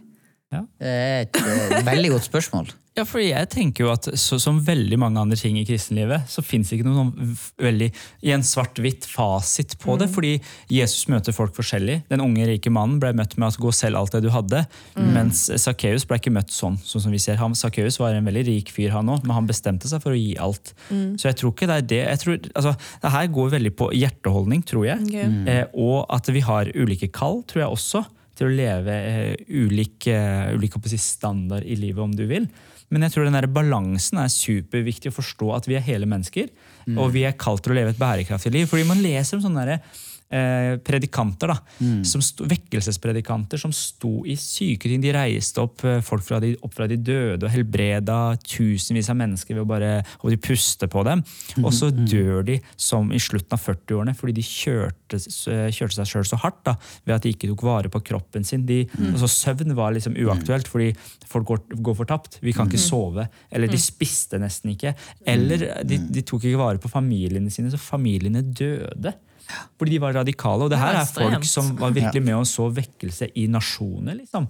[0.52, 2.70] Det er et eh, veldig godt spørsmål.
[3.00, 6.44] Ja, for jeg tenker jo at så, Som veldig mange andre ting i kristenlivet, så
[6.46, 7.90] fins det ikke noen sånn veldig
[8.28, 10.10] i en svart-hvitt fasit på det.
[10.12, 10.34] Fordi
[10.72, 12.02] Jesus møter folk forskjellig.
[12.12, 14.66] Den unge, rike mannen ble møtt med at 'gå selv alt det du hadde'.
[15.00, 16.78] Mens Sakkeus ble ikke møtt sånn.
[16.84, 17.40] sånn som vi ser.
[17.40, 20.20] Han, Sakkeus var en veldig rik fyr, han òg, men han bestemte seg for å
[20.20, 20.74] gi alt.
[20.90, 22.04] Så jeg tror ikke det er det.
[22.10, 25.00] Jeg tror, altså, det her går veldig på hjerteholdning, tror jeg.
[25.08, 25.48] Ok.
[25.48, 28.06] Eh, og at vi har ulike kall, tror jeg også,
[28.40, 32.48] til å leve eh, ulik, eh, ulik standard i livet, om du vil.
[32.90, 36.50] Men jeg tror den der balansen er superviktig å forstå at vi er hele mennesker.
[36.98, 38.70] Og vi er kalt til å leve et bærekraftig liv.
[38.70, 39.84] Fordi man leser om sånne der,
[40.30, 41.58] eh, predikanter, da,
[42.06, 45.02] som sto, vekkelsespredikanter som sto i syke ting.
[45.04, 49.20] De reiste opp eh, folk fra de, opp fra de døde og helbreda tusenvis av
[49.20, 51.24] mennesker ved å bare og de puste på dem.
[51.64, 56.28] Og så dør de som i slutten av 40-årene fordi de kjørte, kjørte seg sjøl
[56.28, 56.76] så hardt da,
[57.08, 58.66] ved at de ikke tok vare på kroppen sin.
[58.70, 60.92] De, altså Søvn var liksom uaktuelt fordi
[61.30, 62.40] folk går, går fortapt.
[62.46, 63.28] Vi kan ikke sove.
[63.52, 64.96] Eller de spiste nesten ikke.
[65.30, 69.16] Eller de, de tok ikke vare på familiene sine, så familiene døde.
[69.80, 70.66] Fordi de var radikale.
[70.68, 74.20] Og det her er folk som var virkelig med og så vekkelse i nasjoner.
[74.22, 74.50] liksom.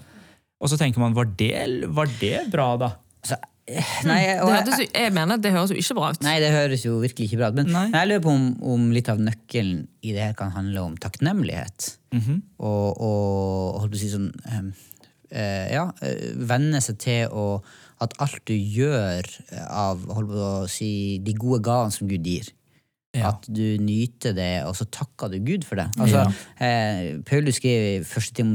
[0.60, 1.54] Og så tenker man, var det,
[1.96, 2.90] var det bra, da?
[3.24, 6.22] Så, eh, nei, og jeg, jeg mener det høres jo ikke bra ut.
[6.24, 7.60] nei, det høres jo virkelig ikke bra ut.
[7.62, 7.86] Men Nei.
[7.94, 11.94] jeg lurer på om, om litt av nøkkelen i det her kan handle om takknemlighet.
[12.10, 14.32] Og, og holdt på å si sånn
[15.30, 17.44] eh, Ja, eh, venne seg til å
[18.02, 19.28] At alt du gjør
[19.68, 22.48] av holdt på å si, de gode gavene som Gud gir,
[23.18, 23.32] Ja.
[23.32, 25.88] At du nyter det, og så takker du Gud for det.
[25.98, 26.28] Altså,
[26.62, 28.36] eh, Paulus skriver i 1.
[28.38, 28.52] Tim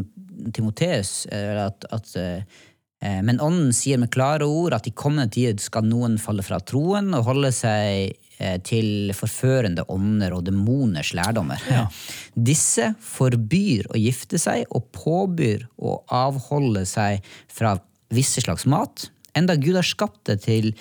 [0.54, 2.60] Timoteus eh, at, at eh,
[3.04, 7.10] men ånden sier med klare ord at i kommende tid skal noen falle fra troen
[7.12, 11.60] og holde seg eh, til forførende ånder og demoners lærdommer.
[12.32, 17.76] Disse forbyr å gifte seg og påbyr å avholde seg fra
[18.14, 20.72] visse slags mat, enda Gud har skapt det til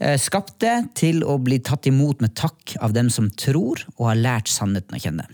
[0.00, 4.08] eh, Skapt det til å bli tatt imot med takk av dem som tror og
[4.10, 5.26] har lært sannheten å kjenne.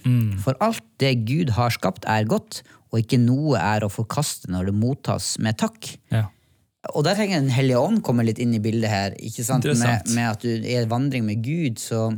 [0.45, 4.69] For alt det Gud har skapt, er godt, og ikke noe er å forkaste når
[4.69, 5.95] det mottas med takk.
[6.13, 6.27] Ja.
[6.95, 9.15] Og der trenger Den hellige ånd komme litt inn i bildet her.
[9.17, 9.65] ikke sant?
[9.65, 12.09] Med, med at du er i vandring med Gud, så,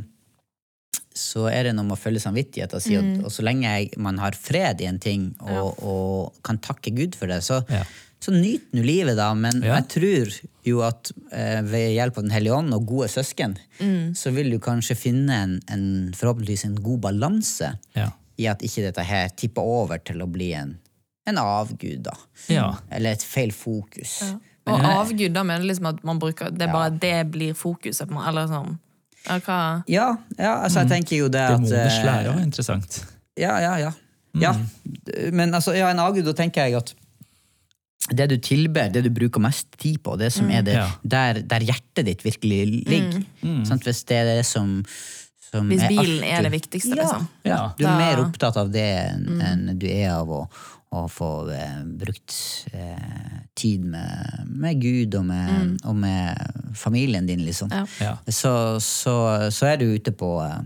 [1.15, 2.73] så er det noe med å følge samvittighet.
[2.73, 6.41] Og, si at, og så lenge jeg, man har fred i en ting og, og
[6.43, 7.85] kan takke Gud for det, så, Ja.
[8.25, 9.29] Så nyt nå livet, da.
[9.37, 9.75] Men Ja.
[9.79, 10.33] jeg tror
[10.65, 13.57] jo at eh, ved hjelp av Den hellige ånd og gode søsken,
[14.17, 15.85] så vil du kanskje finne en, en
[16.17, 18.09] forhåpentligvis en god balanse Ja.
[18.37, 20.77] i at ikke dette her tipper over til å bli en,
[21.27, 22.15] en avgud, da.
[22.49, 22.71] Ja.
[22.91, 24.21] Eller et feil fokus.
[24.65, 28.09] Og avgud, da mener du liksom at man bruker Det er bare det blir fokuset
[28.09, 28.79] på Eller sånn
[29.25, 29.83] ja.
[29.87, 30.07] Ja,
[30.37, 32.99] ja altså jeg tenker jo det at Det eh, lære var interessant.
[33.37, 33.91] Ja, ja, ja.
[34.39, 34.53] ja.
[35.33, 36.93] Men altså, ja, en avgud, da tenker jeg at
[38.13, 40.89] det du tilber, det du bruker mest tid på, det som er det, Ja.
[41.03, 43.23] der, der hjertet ditt virkelig ligger.
[43.65, 43.83] Sant?
[43.83, 44.83] Hvis det er det som,
[45.51, 47.27] som Hvis er bilen alt er det viktigste, ja, liksom.
[47.45, 47.59] Ja.
[47.77, 50.43] Du er Da- mer opptatt av det enn enn du er av å,
[50.95, 52.35] å få eh, brukt
[52.73, 56.37] eh, tid med, med Gud og med, og med
[56.75, 57.71] familien din, liksom.
[57.73, 57.85] Ja.
[57.99, 58.13] Ja.
[58.29, 60.61] Så, så, så er du ute på, eh,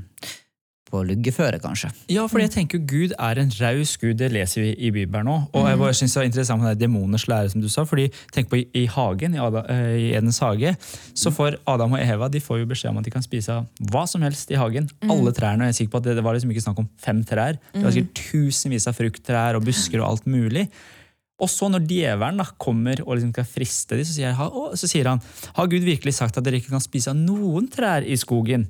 [0.90, 1.92] på luggeføre, kanskje.
[2.12, 5.38] Ja, for jeg tenker Gud er en raus Gud, det leser vi i Bibelen nå.
[5.54, 7.86] Og jeg bare synes det var interessant med demoners lære, som du sa.
[7.90, 10.76] fordi tenk på i, hagen, i, Ada, eh, i Edens hage,
[11.14, 13.60] så får Adam og Eva de får jo beskjed om at de kan spise
[13.92, 14.90] hva som helst i hagen.
[15.10, 15.64] Alle trærne.
[15.64, 17.60] og jeg er sikker på at det, det var liksom ikke snakk om fem trær.
[17.74, 20.70] Det var sikkert tusenvis av frukttrær og busker og alt mulig.
[21.40, 25.22] Og så når djevelen da kommer og liksom skal friste dem, så sier, han,
[25.56, 28.68] har Gud virkelig sagt at dere ikke kan spise noen trær i skogen?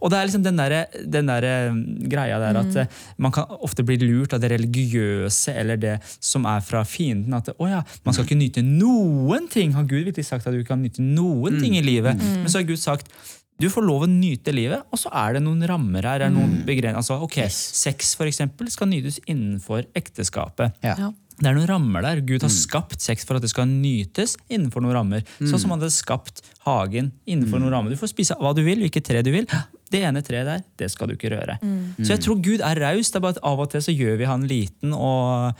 [0.00, 0.74] Og det er liksom den der,
[1.06, 1.78] den der eh,
[2.12, 2.86] greia der at eh,
[3.18, 7.34] man kan ofte bli lurt av det religiøse eller det som er fra fienden.
[7.38, 9.72] At oh ja, man skal ikke nyte noen ting.
[9.76, 12.16] Har Gud virkelig sagt at du kan nyte noen ting i livet?
[12.20, 13.10] Men så har Gud sagt
[13.58, 16.22] du får lov å nyte livet, og så er det noen rammer her.
[16.22, 20.76] Er noen begren- altså, ok, Sex for eksempel, skal nytes innenfor ekteskapet.
[20.86, 20.94] Ja.
[21.38, 22.20] Det er noen rammer der.
[22.26, 25.22] Gud har skapt sex for at det skal nytes innenfor noen rammer.
[25.38, 27.94] Sånn som han hadde skapt hagen innenfor noen rammer.
[27.94, 29.46] Du får spise hva du vil, hvilket tre du vil.
[29.88, 31.54] Det ene treet der, det skal du ikke røre.
[32.02, 33.12] Så jeg tror Gud er raus.
[33.12, 35.54] Det er bare at av og til så gjør vi han liten og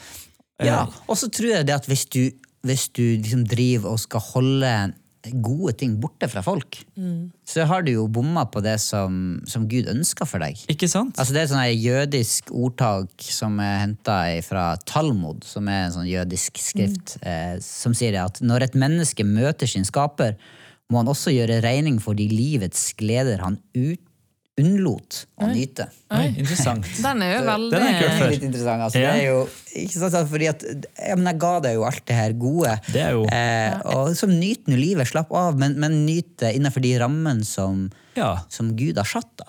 [0.59, 2.25] eh, Ja, og så tror jeg det at hvis du,
[2.67, 4.73] hvis du liksom driver og skal holde
[5.43, 6.81] gode ting borte fra folk,
[7.49, 10.61] så har du jo bomma på det som, som Gud ønsker for deg.
[10.71, 11.19] Ikke sant?
[11.19, 15.89] Altså Det er et sånn her jødisk ordtak som er henta fra Talmud, som er
[15.89, 20.39] en sånn jødisk skrift, eh, som sier at når et menneske møter sin skaper,
[20.89, 24.01] må han også gjøre regning for de livets gleder han ut,
[24.61, 25.87] unnlot å nyte.
[26.15, 26.87] Oi, interessant.
[27.05, 28.85] Den er jo veldig Den er er litt interessant.
[28.87, 29.13] Altså, Ja.
[29.15, 29.41] det er jo,
[29.85, 30.65] ikke sant, fordi at,
[31.09, 32.75] ja, men Jeg ga deg jo alt det her gode.
[32.93, 36.55] Det er jo Eh, og så Nyt nå livet, slapp av, men, men nyt det
[36.59, 39.31] innenfor de rammene som, Ja, som Gud har satt.
[39.39, 39.47] da.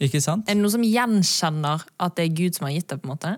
[0.00, 0.48] ikke sant?
[0.48, 3.00] Er det noen som gjenkjenner at det er Gud som har gitt det?
[3.02, 3.36] på en måte?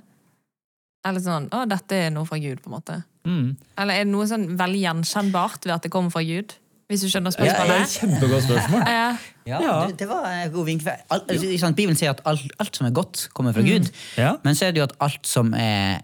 [1.07, 3.05] Eller sånn 'Å, dette er noe fra Gud', på en måte?
[3.25, 3.57] Mm.
[3.79, 6.55] Eller er det noe sånn veldig gjenkjennbart ved at det kommer fra Gud?
[6.89, 7.83] Hvis du skjønner Det er spørsmålet?
[7.83, 8.81] et kjempegodt spørsmål.
[8.89, 9.09] Ja.
[9.49, 9.75] Ja, Ja.
[9.89, 10.87] Det, det var en god vink.
[11.11, 13.91] Alt, ikke Bibelen sier at alt, alt som er godt, kommer fra Gud.
[14.17, 14.35] Ja.
[14.45, 16.01] Men så er det jo at alt som er,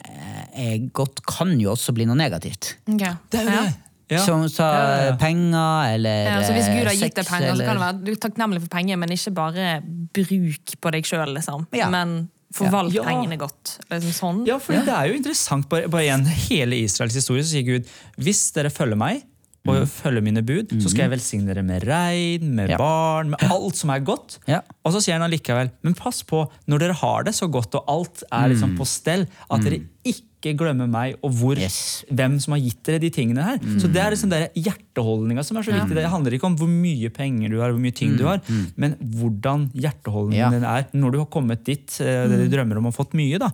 [0.54, 2.74] er godt, kan jo også bli noe negativt.
[2.88, 3.00] Ok.
[3.32, 3.62] Det er jo Ja.
[3.64, 3.74] det.
[4.12, 4.18] Ja.
[4.20, 5.16] Som sa Ja, ja.
[5.16, 7.84] penger eller Ja, så hvis Gud har eh, gitt deg penger, penger, så kan det
[7.86, 9.80] være du er takknemlig for penger, men ikke bare
[10.12, 11.66] bruk på deg sjøl, liksom.
[11.72, 11.88] Ja.
[11.88, 13.02] Men forvalt Ja.
[13.02, 13.78] pengene godt.
[13.90, 14.46] Liksom sånn.
[14.46, 15.68] Ja, for det er jo interessant.
[15.70, 17.88] Bare, bare igjen, hele Israels historie så sier Gud
[18.20, 19.22] hvis dere følger meg
[19.66, 22.77] og følger mine bud, så skal jeg velsigne dere med regn, med Ja.
[22.77, 24.38] barn, med alt som er godt.
[24.50, 24.61] Ja.
[24.85, 27.85] Og så sier han allikevel, men pass på, når dere har det så godt og
[27.88, 32.04] alt er liksom på stell, at dere ikke glemmer meg og hvor, Yes.
[32.12, 33.57] hvem som har gitt dere de tingene her.
[33.80, 35.94] Så det er liksom der hjerteholdninga som er så viktig.
[35.96, 38.42] Det handler ikke om hvor mye penger du har, hvor mye ting du har,
[38.76, 40.50] men hvordan hjerteholdningen Ja.
[40.50, 43.38] din er når du har kommet dit eh, du drømmer om å ha fått mye.
[43.40, 43.48] da.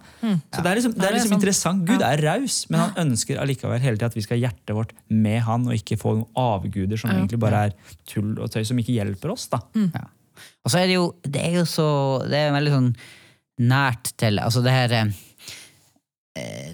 [0.51, 1.85] Så det er liksom, det Ja, er det er liksom interessant.
[1.87, 4.93] Gud er raus, men han ønsker allikevel hele tiden at vi skal ha hjertet vårt
[5.09, 7.73] med han, og ikke få noen avguder som egentlig bare er
[8.07, 9.47] tull og tøy, som ikke hjelper oss.
[9.49, 9.61] da.
[9.77, 10.09] Ja.
[10.65, 12.95] Og så er det jo, det er jo så Det er veldig sånn
[13.61, 15.11] nært til Altså det her eh,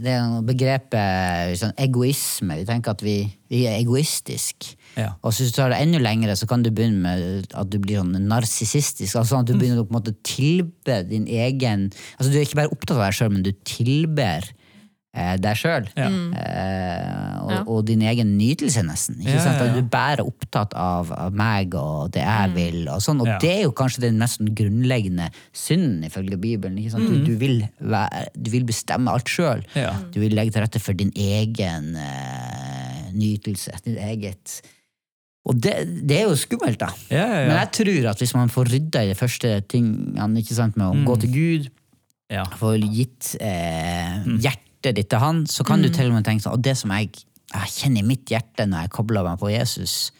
[0.03, 2.59] Det er noe begrepet sånn egoisme.
[2.61, 3.17] Vi tenker at vi,
[3.53, 4.75] vi er egoistiske.
[4.97, 5.11] Ja.
[5.21, 8.01] Og hvis du tar det enda lengre, så kan du begynne med at du blir
[8.01, 9.13] sånn narsissistisk.
[9.13, 12.47] Altså sånn at du begynner å på en måte tilbe din egen Altså Du er
[12.47, 14.66] ikke bare opptatt av deg sjøl, men du tilber eh,
[15.41, 15.87] deg sjøl.
[15.97, 16.07] Ja.
[16.11, 17.61] Eh, og, Ja.
[17.67, 19.17] og din egen nytelse, nesten.
[19.21, 19.57] Ikke Ja, sant?
[19.59, 19.71] ja, ja.
[19.71, 22.89] At du er bare opptatt av, av meg og det jeg vil.
[22.93, 23.21] Og sånn.
[23.23, 23.39] Og Ja.
[23.39, 26.77] det er jo kanskje den mest grunnleggende synden ifølge Bibelen.
[26.79, 27.09] Ikke sant?
[27.09, 29.63] Du, du, vil være, du vil bestemme alt sjøl.
[29.75, 29.93] Ja.
[30.13, 33.73] Du vil legge til rette for din egen eh, nytelse.
[33.85, 34.61] Ditt eget
[35.47, 35.77] Og det,
[36.09, 36.89] det er jo skummelt, da.
[37.09, 40.57] Ja, ja, Men jeg tror at hvis man får rydda i de første tingene ikke
[40.59, 41.05] sant, med å Mm.
[41.07, 41.69] gå til Gud,
[42.29, 42.43] ja.
[42.59, 44.41] få gitt eh, Mm.
[44.87, 46.93] Hjertet ditt til han, så kan du til og med tenke sånn Og det som
[46.95, 47.11] jeg,
[47.53, 50.13] jeg kjenner i mitt hjerte når jeg kobler meg på Jesus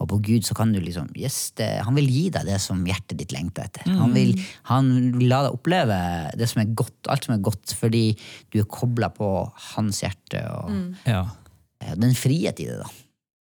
[0.00, 2.80] og på Gud, så kan du liksom yes, det, Han vil gi deg det som
[2.88, 3.84] hjertet ditt lengter etter.
[3.84, 3.98] Mm.
[4.00, 4.30] Han, vil,
[4.70, 5.98] han vil la deg oppleve
[6.40, 8.06] det som er godt, alt som er godt, fordi
[8.48, 9.28] du er kobla på
[9.74, 10.40] hans hjerte.
[10.56, 11.26] Og, ja.
[11.84, 12.88] eh, den frihet i det, da.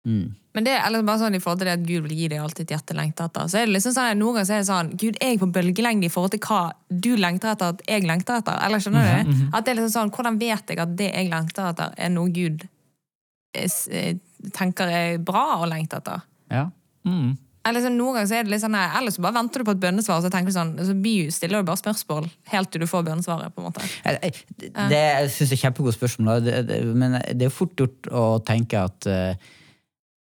[0.09, 0.35] Mm.
[0.59, 2.41] Men det er eller bare sånn i forhold til det at Gud vil gi deg
[2.43, 3.47] alt ditt hjerte lengter etter.
[3.47, 5.47] Så er det liksom sånn, Noen ganger så er det sånn Gud, er jeg på
[5.55, 8.59] bølgelengde i forhold til hva du lengter etter at jeg lengter etter?
[8.67, 9.31] Eller skjønner du?
[9.31, 12.09] Mhm, At det er liksom sånn, Hvordan vet jeg at det jeg lengter etter, er
[12.11, 12.67] noe Gud
[13.55, 14.15] eh,
[14.53, 16.25] tenker er bra å lengte etter?
[16.51, 16.65] Ja.
[17.07, 17.37] Mm.
[17.69, 19.73] Eller så Noen ganger så er det litt sånn Eller så bare venter du på
[19.75, 20.95] et bønnesvar, og så tenker du sånn, så
[21.35, 23.53] stiller du bare spørsmål helt til du får bønnesvaret.
[23.53, 23.83] på en måte.
[24.03, 24.33] Jeg-
[24.89, 28.73] Det syns jeg er kjempegodt spørsmål, det, det, men det er fort gjort å tenke
[28.83, 29.35] at, eh,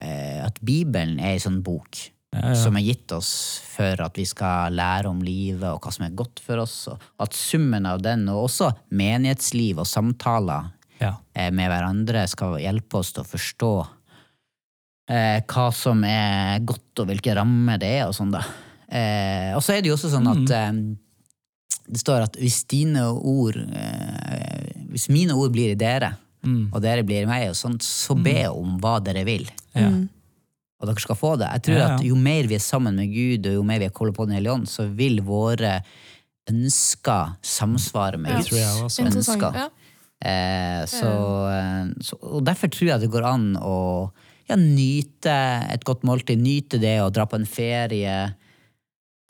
[0.03, 1.99] at Bibelen er ei sånn bok
[2.33, 2.55] Ja, ja.
[2.57, 3.29] som er gitt oss
[3.75, 7.03] for at vi skal lære om livet og hva som er godt for oss, og
[7.21, 10.71] at summen av den, og også menighetsliv og samtaler
[11.03, 11.17] Ja.
[11.37, 13.73] eh, med hverandre, skal hjelpe oss til å forstå
[15.11, 18.43] eh, hva som er godt, og hvilke rammer det er, og sånn, da.
[18.89, 20.73] Eh, og så er det jo også sånn at eh,
[21.93, 26.73] det står at hvis dine ord eh, Hvis mine ord blir i dere, Mm.
[26.73, 29.45] og dere blir med, og sånn, så be om hva dere vil.
[29.79, 29.93] Ja.
[30.83, 31.51] Og dere skal få det.
[31.55, 31.95] Jeg tror Ja, ja.
[31.95, 34.27] at Jo mer vi er sammen med Gud, og jo mer vi er koblet på
[34.27, 35.77] Den hellige ånd, så vil våre
[36.51, 39.55] ønsker samsvare med Guds ønsker.
[39.55, 39.69] Ja.
[40.23, 41.13] Eh, så,
[41.51, 44.11] eh, så, og derfor tror jeg det går an å
[44.49, 45.35] ja, nyte
[45.73, 48.35] et godt måltid, nyte det å dra på en ferie,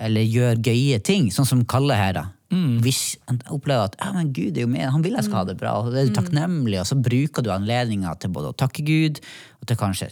[0.03, 2.25] eller gjøre gøye ting, sånn som Kalle her, da.
[2.53, 2.77] Mm.
[2.85, 5.45] Hvis en opplever at ja, men Gud er jo med, han vil jeg skal ha
[5.49, 8.85] det bra, og det er takknemlig, og så bruker du anledninga til både å takke
[8.85, 9.23] Gud,
[9.63, 10.11] og til kanskje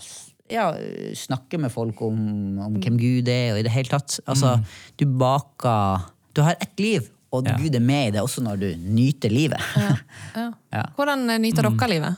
[0.50, 0.70] ja,
[1.14, 2.16] snakke med folk om,
[2.64, 4.16] om hvem Gud er, og i det hele tatt.
[4.26, 4.56] Altså,
[4.98, 7.54] du baker Du har ett liv, og Ja.
[7.60, 9.60] Gud er med i det også når du nyter livet.
[9.76, 10.48] Ja.
[10.72, 10.82] Ja.
[10.96, 11.78] Hvordan nyter Mm.
[11.78, 12.16] dere livet?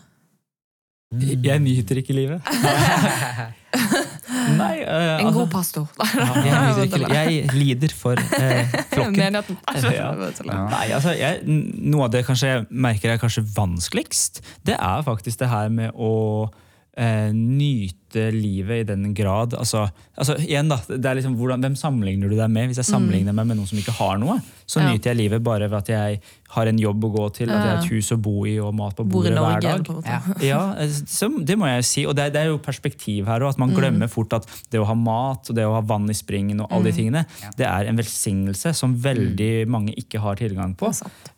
[1.45, 2.41] Jeg nyter ikke livet.
[4.59, 5.87] Nei, uh, En altså, god pastor.
[6.45, 7.15] jeg, nyter ikke, livet.
[7.17, 9.39] jeg lider for uh, flokken.
[9.39, 10.65] Ja.
[10.73, 15.41] Nei, altså, jeg, noe av det kanskje jeg merker er kanskje vanskeligst, det er faktisk
[15.45, 16.13] det her med å
[16.51, 19.87] uh, nyte livet i den grad altså,
[20.21, 22.69] altså igjen da, det er liksom hvordan, Hvem sammenligner du deg med?
[22.69, 24.37] Hvis jeg sammenligner meg med noen som ikke har noe,
[24.69, 24.85] så Mm.
[24.85, 24.93] Ja.
[24.93, 26.21] nyter jeg livet bare ved at jeg
[26.53, 28.75] har en jobb å gå til, at jeg har et hus å bo i og
[28.77, 30.03] mat på bordet Norge, hver dag.
[30.07, 30.21] Ja.
[30.53, 30.61] Ja,
[31.09, 32.05] så det må jeg si.
[32.09, 33.55] Og det er, det er jo perspektiv her òg.
[33.55, 36.17] At man glemmer fort at det å ha mat og det å ha vann i
[36.17, 37.25] springen og alle de tingene,
[37.59, 40.91] det er en velsignelse som veldig mange ikke har tilgang på.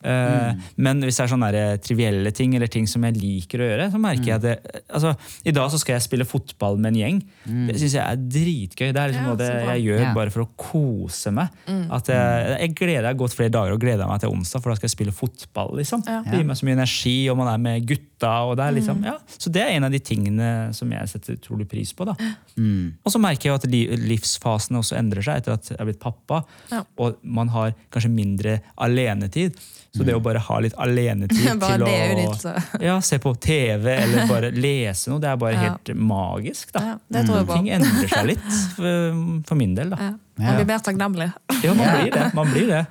[0.02, 1.50] Eh, Men hvis det er sånne
[1.84, 5.14] trivielle ting eller ting som jeg liker å gjøre, så merker jeg at det, altså,
[5.46, 7.22] I dag så skal jeg spille fotball med en gjeng.
[7.70, 8.88] Det syns jeg er dritgøy.
[8.90, 11.48] Det er liksom Ja, noe det jeg gjør bare for å kose meg.
[11.94, 14.76] At jeg, jeg gleder meg gått flere dager og gleder meg til onsdag, for da
[14.78, 15.76] skal jeg spille fotball.
[15.76, 16.02] liksom.
[16.06, 16.22] Ja.
[16.24, 18.30] Det gir meg så mye energi, og man er med gutta.
[18.48, 19.18] og det er liksom, ja.
[19.38, 22.04] Så det er en av de tingene som jeg setter utrolig pris på.
[22.08, 22.14] da.
[22.56, 22.94] Mm.
[23.04, 26.42] Og så merker jeg at livsfasene også endrer seg etter at jeg er blitt pappa.
[26.70, 26.82] Ja.
[26.96, 29.58] Og man har kanskje mindre alenetid.
[29.94, 32.46] Så det å bare ha litt alenetid til det jo å litt,
[32.88, 35.60] ja, se på TV eller bare lese noe, det er bare Ja.
[35.68, 36.72] helt magisk.
[36.74, 36.80] da.
[36.82, 37.54] Ja, det tror jeg på.
[37.60, 39.90] Ting endrer seg litt for, for min del.
[39.94, 40.00] da.
[40.00, 40.12] Ja.
[40.48, 41.30] Man blir mer takknemlig.
[41.62, 42.24] Ja, man blir det.
[42.34, 42.82] man blir det.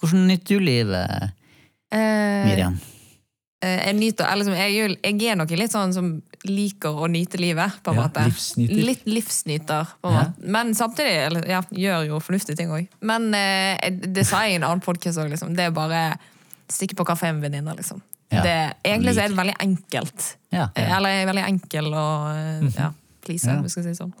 [0.00, 1.30] Hvordan nyter du livet,
[1.90, 2.76] Eh, Miriam?
[3.62, 6.10] eh, jeg nyter, eller liksom, jeg, jeg er nok litt sånn som
[6.48, 8.24] liker å nyte livet, på en Ja, måte.
[8.30, 8.84] livsnyter.
[8.86, 10.20] Litt livsnyter, på en Ja.
[10.22, 10.46] måte.
[10.56, 12.86] Men samtidig eller, ja, gjør jo fornuftige ting òg.
[13.02, 15.54] Men eh, det sa jeg i en annen podkast òg, liksom.
[15.56, 16.18] Det er bare
[16.70, 18.00] stikke på kafé med venninner, liksom.
[18.32, 18.42] Ja.
[18.42, 20.36] Det, egentlig så er det veldig enkelt.
[20.52, 20.68] Ja.
[20.76, 20.96] ja.
[20.96, 22.92] Eller veldig enkel å eh, ja,
[23.26, 23.56] please, Ja.
[23.58, 24.12] om vi skal si sånn.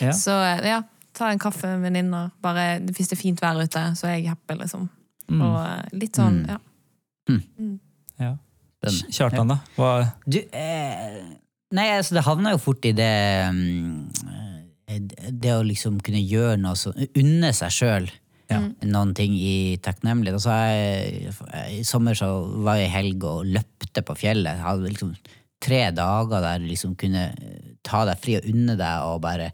[0.00, 0.10] Ja.
[0.16, 0.82] Så eh, ja,
[1.14, 2.30] ta en kaffe med venninner.
[2.40, 4.88] Hvis det er fint vær ute, så er jeg happy, liksom.
[5.28, 5.42] Mm.
[5.44, 6.58] Og eh, litt sånn, Mm.
[8.20, 8.32] Ja.
[8.80, 8.92] Ja.
[9.12, 9.58] Kjartan, da?
[9.76, 9.90] Hva,
[10.24, 11.18] Du, eh,
[11.76, 13.10] nei, altså det havner jo fort i det
[13.52, 14.30] mm,
[14.88, 15.02] eh,
[15.36, 18.08] Det å liksom kunne gjøre noe sånn Unne seg sjøl
[18.50, 20.38] noen ting i takknemlighet.
[20.38, 21.34] Altså, jeg,
[21.80, 22.30] I sommer så
[22.64, 24.58] var jeg i helg og løpte på fjellet.
[24.58, 25.12] Jeg hadde liksom
[25.60, 27.28] tre dager der du liksom kunne
[27.86, 29.50] ta deg fri og unne deg og bare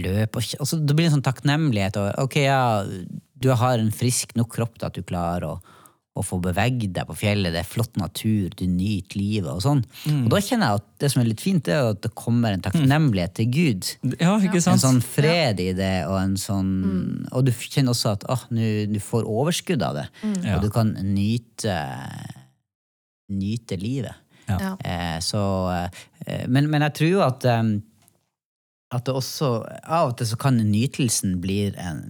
[0.00, 0.40] løpe.
[0.40, 2.00] Og, altså, det blir en sånn takknemlighet.
[2.00, 2.60] Og, ok, ja,
[3.34, 5.56] du har en frisk nok kropp til at du klarer å
[6.14, 9.80] å få bevege deg på fjellet, det er flott natur, du nyter livet og sånn.
[10.22, 12.54] Og da kjenner jeg at det som er litt fint, det er at det kommer
[12.54, 13.90] en takknemlighet til Gud.
[14.20, 14.78] ja, ikke sant?
[14.78, 16.70] En sånn fred i det, og en sånn
[17.34, 20.06] Og du kjenner også at ah, nå du får overskudd av det.
[20.22, 20.36] mm.
[20.54, 21.74] Og du kan nyte
[23.34, 24.14] nyte livet.
[24.46, 24.58] Ja.
[24.60, 24.72] Ja.
[24.84, 27.62] Eh, så eh, men, men jeg tror jo at eh,
[28.94, 29.48] at det også
[29.82, 32.02] Av og til så kan nytelsen bli en,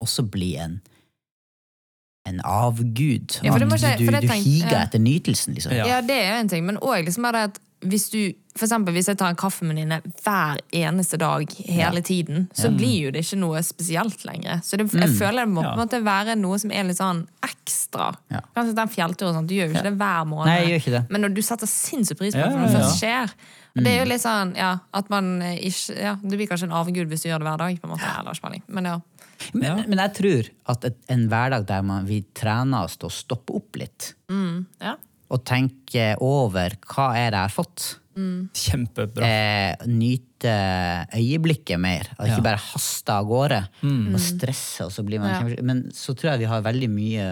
[0.00, 0.78] også bli en
[2.26, 3.38] en avgud.
[3.42, 5.72] Ja, for det må At ikke- du, du higer etter nytelsen, liksom.
[5.72, 5.86] Ja.
[5.86, 8.64] Ja, det er jo en ting, men òg liksom er det at hvis du for
[8.64, 13.04] eksempel, hvis jeg tar en kaffe med dine hver eneste dag hele tiden, så blir
[13.04, 14.62] jo det ikke noe spesielt lenger.
[14.64, 17.26] Så det, jeg føler det må på en måte være noe som er litt sånn
[17.44, 18.14] ekstra.
[18.32, 18.40] Ja.
[18.56, 20.48] Kanskje den fjellturen, sånn, du gjør jo ikke det hver måned.
[20.48, 21.02] Nei, jeg gjør ikke det.
[21.12, 23.36] Men når du setter sinnssykt pris på Ja, det når det først skjer,
[23.76, 26.76] Det er jo litt sånn, ja, at man eh, ikke Ja, du blir kanskje en
[26.78, 28.12] avgud hvis du gjør det hver dag, på en måte.
[28.20, 28.62] Eller.
[28.72, 28.96] Men ja.
[29.52, 33.12] Men, men jeg tror at et, en hverdag der man, vi trener oss til å
[33.12, 34.14] stoppe opp litt,
[34.80, 34.94] ja.
[35.28, 37.84] og tenke over hva er det jeg har fått,
[38.56, 39.26] Kjempebra.
[39.28, 40.54] eh, nyte
[41.18, 45.42] øyeblikket mer, og ikke bare haste av gårde og stresse, og så blir man Ja.
[45.42, 45.62] kjempe...
[45.68, 47.26] Men så tror jeg vi har veldig mye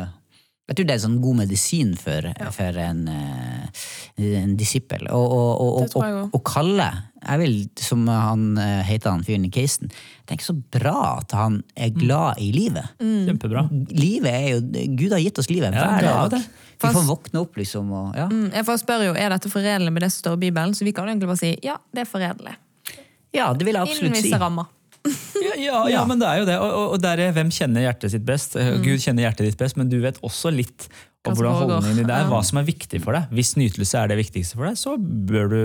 [0.65, 2.25] jeg tror det er sånn god medisin for,
[2.57, 3.83] for en, eh,
[4.41, 5.03] en disippel.
[5.13, 6.87] Og, og, og, og, Kalle,
[7.21, 9.93] jeg vil, som han eh, heter han fyren i casen,
[10.25, 12.95] tenker så bra at han er glad i livet.
[12.97, 13.27] Mm.
[13.29, 13.67] Kjempebra.
[13.93, 14.63] Livet er jo,
[14.97, 16.39] Gud har gitt oss livet Ja, hver er dag.
[16.39, 16.43] det.
[16.81, 17.93] Vi får våkne opp, liksom.
[17.93, 18.25] Og, ja.
[18.33, 20.73] Mm, Jeg får spørre jo, Er dette forenlig med det som står i Bibelen?
[20.77, 22.57] Så vi kan egentlig bare si ja, det er forenlig.
[23.37, 24.25] ja, det vil jeg Innen absolutt si.
[24.31, 24.73] visse rammer.
[25.45, 26.55] Ja, ja, ja, men det er jo det.
[26.63, 28.57] Og, og, og der er hvem kjenner hjertet sitt best?
[28.57, 28.79] Mm.
[28.85, 30.89] Gud kjenner hjertet ditt best, men du vet også litt
[31.25, 33.31] om hvordan holdningen din er, hva som er viktig for deg.
[33.33, 35.61] Hvis nytelse er det viktigste for deg, så bør du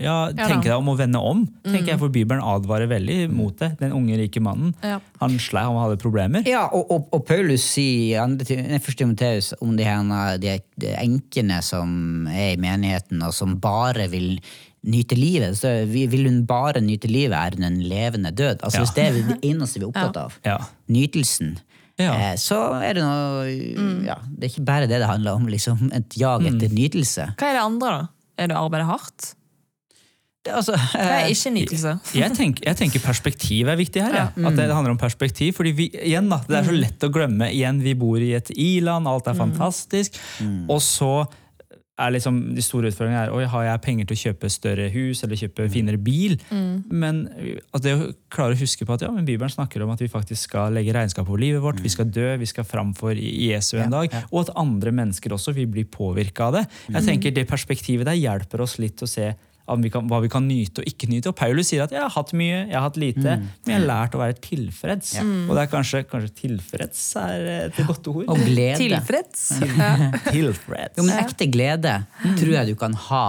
[0.00, 1.42] ja, tenke deg om å vende om.
[1.66, 3.74] tenker jeg, For Bibelen advarer veldig mot det.
[3.82, 4.72] Den unge, rike mannen.
[4.80, 4.98] Ja.
[5.20, 6.48] Han slei, han hadde problemer.
[6.48, 11.60] Ja, og, og, og Paulus sier i første Timoteus om de, her, de, de enkene
[11.64, 14.38] som er i menigheten, og som bare vil
[14.84, 15.56] nyte livet.
[15.58, 18.62] Så vil hun bare nyte livet, er hun en levende død.
[18.62, 18.84] Altså Ja.
[18.84, 20.58] Hvis det er det eneste vi er opptatt av, Ja.
[20.88, 21.58] nytelsen,
[21.98, 22.14] Ja.
[22.14, 25.92] eh, så er det noe ja, Det er ikke bare det det handler om, liksom.
[25.94, 27.34] Et jag etter nytelse.
[27.36, 28.08] Hva er det andre, da?
[28.38, 29.34] Er det å arbeide hardt?
[30.44, 32.00] Det, altså, eh, er ikke nytelse?
[32.18, 34.12] Jeg tenker, jeg tenker perspektiv er viktig her.
[34.12, 34.48] Ja.
[34.48, 35.54] At det handler om perspektiv.
[35.54, 37.46] fordi vi, igjen da, Det er så lett å glemme.
[37.52, 40.18] Igjen, Vi bor i et i-land, alt er fantastisk.
[40.68, 41.28] Og så
[42.00, 45.20] er liksom de store utfordringene er, oi, har jeg penger til å kjøpe større hus
[45.24, 46.38] eller kjøpe finere bil.
[46.88, 47.26] Men
[47.74, 50.08] at det å klare å huske på at ja, men Bibelen snakker om at vi
[50.10, 53.92] faktisk skal legge regnskap over livet vårt, vi skal dø, vi skal framfor Jesu en
[53.92, 56.66] dag, og at andre mennesker også vil bli påvirka av det.
[56.88, 59.32] Jeg tenker Det perspektivet der hjelper oss litt å se
[59.82, 61.30] vi kan, hva vi kan nyte og ikke nyte.
[61.30, 63.86] Og Paulus sier at jeg har hatt mye, jeg har hatt lite, men jeg har
[63.88, 65.14] lært å være tilfreds.
[65.22, 68.26] Og det er kanskje, kanskje tilfreds er et godt ord.
[68.26, 68.80] og glede.
[68.82, 69.46] Tilfreds?
[69.62, 69.94] Ja.
[70.28, 70.98] Tilfreds.
[70.98, 71.96] Jo, men ekte glede
[72.40, 73.24] tror jeg du kan ha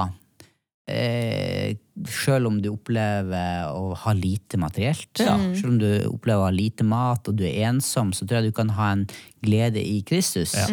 [0.89, 1.75] eh,
[2.09, 5.11] selv om du opplever å ha lite materielt.
[5.21, 5.35] Ja.
[5.55, 8.51] Selv om du opplever å ha lite mat og du er ensom, så tror jeg
[8.51, 9.05] du kan ha en
[9.43, 10.55] glede i Kristus.
[10.57, 10.67] Ja.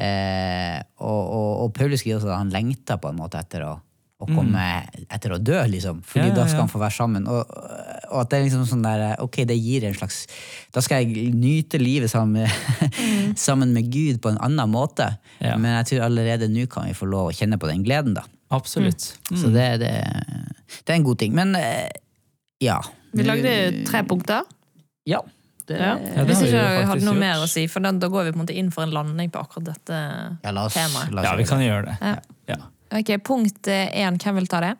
[0.00, 3.74] Eh, og, og, og Paulus skriver også at han lengter på en måte etter å,
[4.20, 4.64] å komme
[5.08, 6.02] etter å dø, liksom.
[6.04, 7.24] Fordi Ja, ja, da skal han få være sammen.
[7.30, 7.54] Og,
[8.10, 10.26] og at det er liksom sånn der Ok, det gir en slags
[10.74, 12.92] Da skal jeg nyte livet sammen med,
[13.46, 15.08] sammen med Gud på en annen måte.
[15.40, 15.56] Ja.
[15.56, 18.26] Men jeg tror allerede nå kan vi få lov å kjenne på den gleden, da.
[18.52, 19.12] Absolutt.
[19.30, 19.92] Så det, det,
[20.82, 21.32] det er en god ting.
[21.36, 21.88] Men eh,
[22.60, 22.80] ja.
[23.16, 23.52] Vi lagde
[23.88, 24.42] tre punkter.
[25.08, 25.22] Ja.
[25.66, 25.94] Det, Ja.
[26.02, 27.20] Ja, det Hvis ikke jeg hadde noe gjort.
[27.22, 29.30] mer å si, for da, da går vi på en måte inn for en landing
[29.30, 29.98] på akkurat dette
[30.42, 31.12] ja, la oss, temaet.
[31.14, 32.14] la oss Ja, vi kan gjøre det.
[32.50, 32.58] Ja.
[32.90, 34.72] Ok, Punkt én, hvem vil ta det?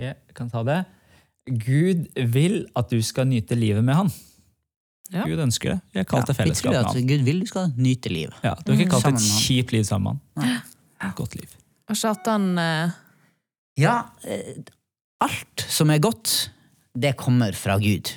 [0.00, 0.80] Jeg kan ta det.
[1.50, 4.10] Gud vil at du skal nyte livet med han.
[5.10, 5.24] Ja.
[5.26, 5.78] Gud ønsker det.
[5.92, 7.06] Vi har kalt det Ja, vi tror fellesskap med at han.
[7.10, 8.36] Gud vil du skal nyte livet.
[8.46, 10.60] Ja, du har ikke kalt det et kjipt liv sammen med han.
[11.00, 11.56] Et Godt liv.
[11.90, 12.92] Og Satan uh...
[13.80, 13.94] Ja,
[14.28, 14.60] eh,
[15.24, 16.50] alt som er godt,
[16.94, 18.12] det kommer fra Gud.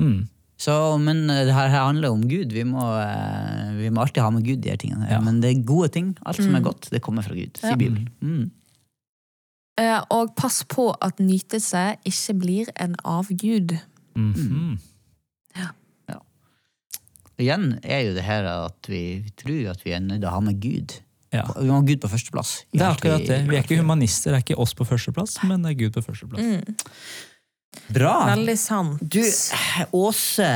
[0.00, 0.26] Mm.
[0.58, 2.50] Så, men eh, det her, handler om Gud.
[2.52, 4.60] Vi må, eh, vi må alltid ha med Gud.
[4.64, 5.06] de her tingene.
[5.10, 5.20] Ja.
[5.22, 6.16] Men det er gode ting.
[6.26, 6.56] Alt som Mm.
[6.56, 7.76] er godt, det kommer fra Gud, sier Ja.
[7.76, 8.08] Bibelen.
[8.20, 8.50] Mm.
[9.78, 13.78] eh, Og pass på at nytelse ikke blir en avgud.
[14.16, 14.78] Mhm.
[17.38, 20.40] Igjen er jo det her at vi tror at vi er nødt til å ha
[20.42, 20.96] med Gud.
[21.30, 21.44] Ja.
[21.54, 22.64] Vi må ha Gud på førsteplass.
[22.72, 23.36] Det er akkurat det.
[23.46, 26.02] Vi er ikke humanister, det er ikke oss på førsteplass, men det er Gud på
[26.02, 26.42] førsteplass.
[26.42, 26.74] Mm.
[27.88, 28.12] Bra!
[28.34, 29.00] Veldig sant.
[29.00, 29.20] Du,
[29.96, 30.48] Åse,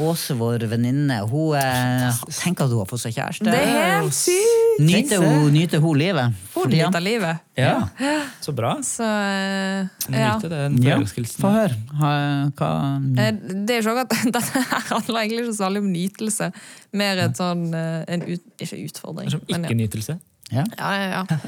[0.00, 3.44] Åse vår venninne, hun eh, tenker at hun har fått seg kjæreste.
[3.48, 4.80] Det er helt sykt!
[4.80, 6.36] Nyter hun, nyter hun livet?
[6.54, 7.42] Hun nyter livet.
[7.58, 7.74] Ja,
[8.44, 8.76] så bra.
[8.86, 10.36] Så uh, ja.
[10.38, 11.42] Nyter den Ja, forelskelsen.
[11.42, 11.78] få høre.
[12.00, 12.70] Ha- Hva
[13.18, 13.32] Eh,
[13.66, 16.50] Det er jo sånn at Dette handler egentlig ikke så veldig om nytelse.
[17.02, 20.18] Mer et sånn en ut, Ikke utfordring, Som ikke-nytelse.
[20.54, 20.64] ja.
[20.78, 21.40] Ja, ja, ja.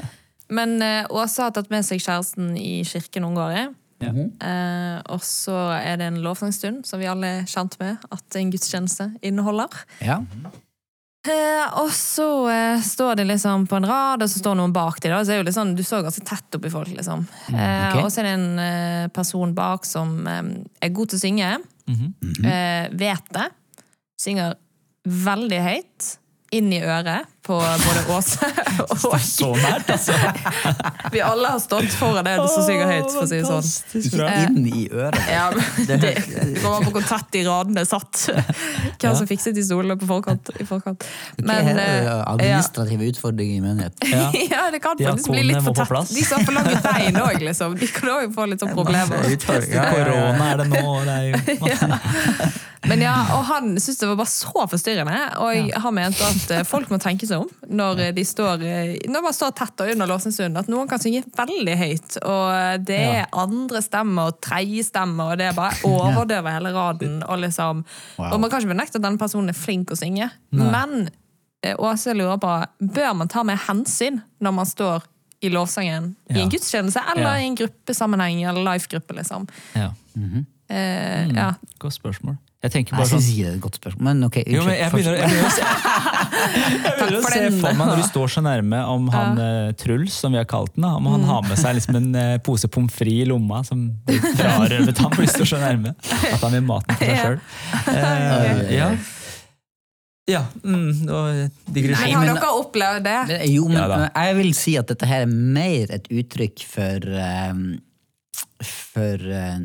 [0.51, 3.71] Men uh, Åse har tatt med seg kjæresten i kirken noen ganger.
[4.01, 4.11] Ja.
[4.47, 8.51] Eh, og så er det en lovsangsstund, som vi alle er kjent med at en
[8.53, 9.69] gudstjeneste inneholder.
[10.01, 10.19] ja.
[11.21, 14.97] Eh, og så eh, står de liksom på en rad, og så står noen bak
[15.03, 15.11] dem.
[15.13, 15.19] Da.
[15.21, 16.89] Så er jo litt sånn, du står ganske tett oppi folk.
[16.97, 17.27] liksom.
[17.53, 17.99] Eh.
[18.01, 20.41] Og så er det en eh, person bak som eh,
[20.81, 21.51] er god til å synge.
[21.91, 22.07] Mhm.
[22.41, 23.45] eh, vet det.
[24.21, 24.57] Synger
[25.05, 26.09] veldig høyt.
[26.51, 28.49] inn i øret på både Åse
[28.85, 30.15] og Så nært, altså!
[31.13, 34.15] Vi alle har stått foran det som synger høyt, for å si det sånn.
[34.15, 34.29] Bra.
[34.45, 35.19] inn i øret.
[35.31, 35.49] Ja,
[35.87, 36.11] det, det
[36.63, 38.23] an på hvor tett i radene satt.
[39.01, 40.53] Hvem som fikset de stolene på forkant.
[40.61, 41.05] I forkant.
[41.41, 42.17] Men, er eh, ja.
[42.31, 43.99] administrative utfordringer i menigheten.
[44.51, 44.65] Ja.
[44.71, 46.11] det kan faktisk bli litt for tett.
[46.15, 47.75] De som har for lange bein òg, liksom.
[47.79, 49.27] De kan òg få litt sånn problemer.
[49.45, 50.83] Korona er det nå.
[51.07, 52.51] Det er jo
[52.89, 56.63] Men ja, og han syntes det var bare så forstyrrende, og han mente at eh,
[56.65, 60.09] folk må tenke seg om når de står eh, Når man står tett og under
[60.09, 65.33] låsestund, at noen kan synge veldig høyt, og det er andre stemmer og tredje stemmer,
[65.33, 67.83] og det er bare overdøver hele raden, og liksom
[68.17, 68.33] Wow.
[68.33, 71.09] Og man kan ikke benekte at denne personen er flink å synge, men
[71.63, 72.51] eh, Åse lurer på
[72.95, 75.03] bør man ta med hensyn når man står
[75.41, 77.37] i lovsangen i en gudstjeneste eller Ja.
[77.41, 79.15] i en gruppesammenheng eller life-gruppe.
[79.17, 79.47] liksom.
[79.75, 79.89] ja.
[80.69, 81.53] Eh, ja.
[81.79, 82.37] Godt spørsmål.
[82.61, 84.35] Jeg tenker Jeg bare sånn syns ikke det er et godt spørsmål, men ok.
[84.45, 85.69] jo, men jeg begynner, jeg begynner å se,
[86.85, 87.55] jeg begynner å for se den.
[87.57, 90.75] for meg når du står så nærme om han eh, Truls, som vi har kalt
[90.75, 90.85] den.
[90.85, 93.87] Om han har med seg liksom en eh, pose pommes frites i lomma som
[94.37, 95.95] frarøvet ham for du står så nærme.
[96.29, 97.33] At han vil maten for seg Ja.
[97.89, 98.91] Uh, ja.
[100.29, 100.45] ja.
[100.61, 102.13] Mm, og digresjon.
[102.13, 103.41] har dere opplevd det?
[103.55, 107.65] Jo, men Ja jeg vil si at dette her er mer et uttrykk for um,
[108.61, 109.61] For eh,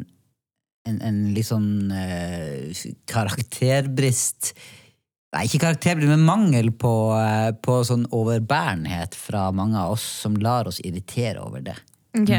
[0.87, 2.73] en, en litt sånn eh,
[3.11, 4.53] karakterbrist
[5.35, 10.37] Nei, ikke karakterbrist, men mangel på, eh, på sånn overbærenhet fra mange av oss som
[10.41, 11.75] lar oss irritere over det.
[12.17, 12.31] Ok.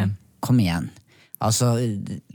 [0.42, 0.88] Kom igjen.
[1.44, 1.76] Altså,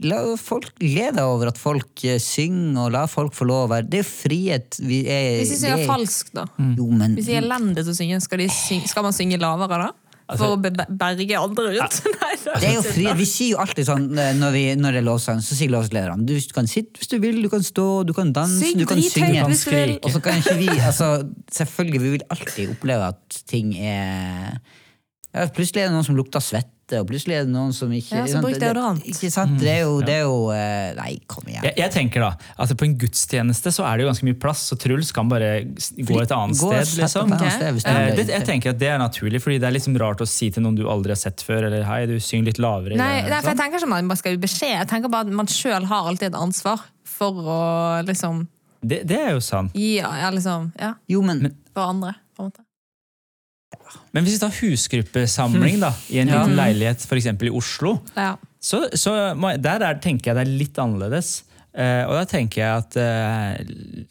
[0.05, 3.71] la folk glede deg over at folk eh, synger, og la folk få lov å
[3.73, 4.77] være Det er jo frihet.
[4.79, 6.45] Vi er, Hvis de synger er- falskt, da?
[6.77, 9.41] Jo, men Hvis de er elendige til å synge, skal, de synge, skal man synge
[9.43, 9.91] lavere da?
[10.39, 11.97] For å berge andre rundt?
[12.21, 12.31] Nei.
[12.43, 15.07] Det er jo fri, Vi sier jo alltid sånn eh, når, vi, når det er
[15.07, 18.33] lovsang, så sier lovslederne du kan sitte hvis du vil, du kan stå, du kan
[18.35, 19.45] danse, Syng du kan synge.
[19.47, 19.95] du vil.
[20.01, 21.09] Og så kan ikke vi altså,
[21.53, 24.57] Selvfølgelig, vi vil alltid oppleve at ting er
[25.33, 26.43] ja, Plutselig er det noen som lukter
[26.93, 29.03] svette, og plutselig er det noen som ikke Ja, så bruk det- det- deodorant.
[29.09, 29.59] Ikke sant?
[29.59, 31.63] Det er jo, det er jo eh, Nei, kom igjen.
[31.63, 34.69] Jeg, jeg tenker da, at På en gudstjeneste så er det jo ganske mye plass,
[34.71, 36.85] så Truls kan bare s- gå et annet Gå og sted.
[36.85, 37.29] sett liksom.
[37.29, 39.59] på et annet sted hvis du Eh, det, jeg tenker at det er naturlig, fordi
[39.59, 42.05] det er liksom rart å si til noen du aldri har sett før, eller hei,
[42.05, 42.95] du synger litt lavere.
[42.95, 43.59] Nei, det, nei, for jeg sånn.
[43.63, 44.77] tenker ikke at man bare skal gi beskjed.
[44.79, 48.47] Jeg tenker bare at man sjøl har alltid et ansvar for å liksom
[48.85, 49.71] det, det er jo sant.
[49.73, 52.15] gi ja, liksom, ja, Jo, men, for andre.
[52.37, 52.62] på en måte.
[54.13, 57.25] Men hvis vi tar husgruppesamling da, i en liten leilighet f.eks.
[57.41, 58.35] i Oslo, Ja.
[58.61, 59.13] så, så
[59.59, 61.43] der er, tenker jeg det er litt annerledes.
[61.73, 64.03] Eh, og da tenker jeg at eh,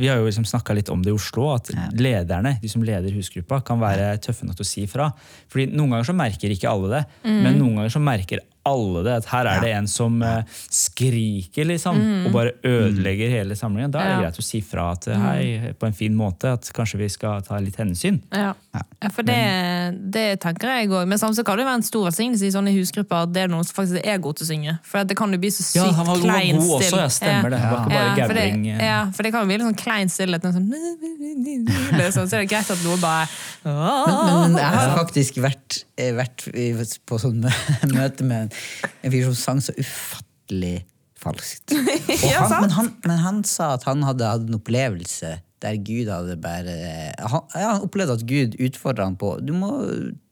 [0.00, 1.88] Vi har jo liksom snakka litt om det i Oslo, at Ja.
[1.92, 5.10] lederne, de som leder husgruppa, kan være tøffe nok til å si fra.
[5.52, 9.14] Fordi Noen ganger så merker ikke alle det, men noen ganger så merker alle det.
[9.22, 13.90] At her er det en som eh, skriker liksom, og bare ødelegger hele samlingen.
[13.94, 14.20] Da er det Ja.
[14.26, 17.58] greit å si fra at hei, på en fin måte, at kanskje vi skal ta
[17.58, 18.20] litt hensyn.
[18.32, 18.52] Ja.
[18.74, 19.38] ja, for det,
[20.12, 21.06] det tenker jeg òg.
[21.08, 23.64] Men samtidig kan det være en stor velsignelse i sånne husgrupper at det er noen
[23.64, 24.76] som faktisk er god til å synge.
[24.86, 27.54] For det kan jo bli så sykt Ja, han var, klein god også, ja, stemmer
[27.54, 27.60] det.
[27.64, 27.70] Ja.
[27.74, 28.84] bare Ja, for det, eh.
[28.86, 30.42] ja, for det kan jo bli litt sånn klein stillhet.
[30.50, 30.68] Sånn,
[32.00, 33.26] liksom, så er det greit at noe bare
[33.64, 36.46] men, men jeg har faktisk vært, eh, vært
[37.08, 37.42] på sånn
[37.96, 40.80] møte med en, en fyr som sang så ufattelig
[41.20, 41.72] falskt.
[42.40, 46.38] Han, men, han, men han sa at han hadde hatt en opplevelse der Gud hadde
[46.40, 46.74] bare
[47.18, 49.70] Han, ja, han opplevde at Gud utfordra han på Du må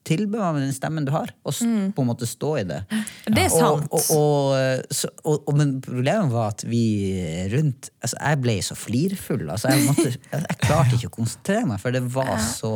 [0.08, 1.90] tilbe meg med den stemmen du har, og mm.
[1.92, 2.78] på en måte stå i det.
[3.26, 3.90] Det er sant.
[3.92, 7.12] Og, og, og, og, men problemet var at vi
[7.52, 9.44] rundt altså Jeg ble så flirfull.
[9.52, 12.72] Altså jeg, måtte, jeg klarte ikke å konsentrere meg, for det var så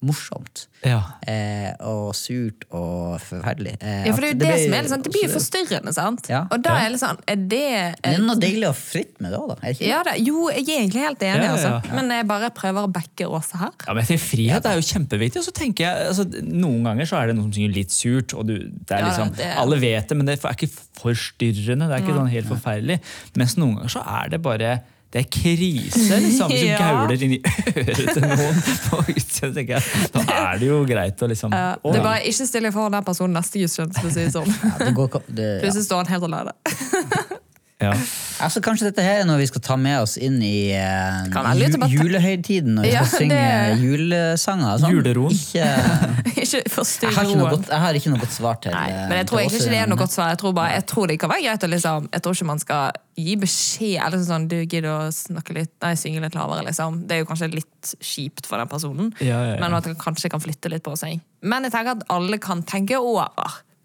[0.00, 0.66] morsomt.
[0.86, 1.00] Ja.
[1.26, 3.72] Eh, og surt og forferdelig.
[3.82, 5.24] Eh, Ja, for det er jo det, det, ble- som er litt sånn, det blir
[5.26, 6.28] jo forstyrrende, sant?
[6.30, 6.44] Ja.
[6.54, 9.32] Og da er det sånn, er det Men det er noe deilig og fritt med
[9.34, 9.56] det òg, da.
[9.66, 11.94] Er det ja, da, Jo, jeg er egentlig helt enig, Ja, ja, altså.
[11.98, 13.72] Men jeg bare prøver å backe Åse her.
[13.88, 15.42] Ja, men jeg Frihet er jo kjempeviktig.
[15.42, 18.34] og så tenker jeg, altså, Noen ganger så er det noen som synger litt surt.
[18.38, 20.70] og du, det er Ja, liksom, det- Alle vet det, men det er ikke
[21.02, 21.88] forstyrrende.
[21.90, 23.00] Det er ikke sånn helt forferdelig.
[23.36, 24.76] Mens noen ganger så er det bare
[25.12, 26.50] det er krise, liksom.
[26.52, 26.78] Hvis du Ja.
[26.82, 28.58] gauler inn i øret til noen.
[28.90, 32.20] på utsiden, tenker jeg, Da er det jo greit å liksom Ja, det er bare
[32.28, 34.52] ikke stille foran den personen neste gudstjeneste, for å si det sånn.
[34.52, 35.60] Ja, det går, det, ja.
[35.64, 36.52] Plutselig står han helt alene.
[37.80, 37.92] Ja.
[38.42, 41.44] Altså, kanskje dette her er noe vi skal ta med oss inn i eh, Kan
[41.46, 44.68] være lurt å ju, bare- julehøytiden når vi Ja, skal synge det- julesanger.
[44.74, 44.94] og sånn.
[44.96, 45.34] Juleroen.
[45.34, 45.66] Ikke,
[46.42, 47.54] ikke jeg, forstyrre har ikke noe roen.
[47.58, 49.74] godt, jeg har ikke noe godt svar til Nei, eh, men jeg tror egentlig ikke
[49.74, 50.30] det er noe godt svar.
[50.34, 52.62] Jeg tror, bare, jeg tror det kan være greit å liksom Jeg tror ikke man
[52.64, 57.00] skal gi beskjed eller sånn du gidder å snakke litt Nei, synge litt lavere, liksom.
[57.06, 59.12] Det er jo kanskje litt kjipt for den personen.
[59.22, 59.60] Ja, ja, ja.
[59.62, 61.18] Men at man kanskje kan flytte litt på seg.
[61.42, 63.30] Men jeg tenker at alle kan tenke over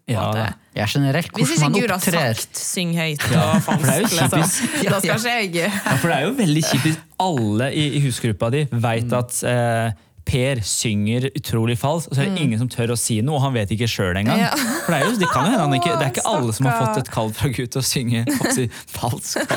[0.08, 0.48] Ja, måte.
[0.74, 4.00] hvordan man generelt, Hvis ikke Gud har sagt 'syng høyt' Ja, og for det er
[4.02, 6.98] jo falskt, liksom, da skal ikke jeg Ja, for det er jo veldig kjipt hvis
[7.24, 9.92] alle i, i husgruppa di veit at eh,
[10.24, 13.42] Per synger utrolig falskt, og så er det ingen som tør å si noe, og
[13.44, 14.38] han vet ikke sjøl engang.
[14.40, 14.52] Ja.
[14.56, 16.64] For det er jo de kan jo hende han ikke Det er ikke alle som
[16.68, 18.20] har fått et kall fra Gud til å synge
[18.56, 18.64] si,
[18.94, 19.44] falskt.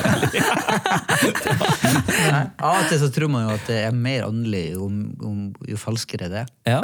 [2.58, 4.84] Av og til så tror man jo at det er mer åndelig jo,
[5.22, 5.28] jo,
[5.72, 6.48] jo falskere det er.
[6.68, 6.78] Ja.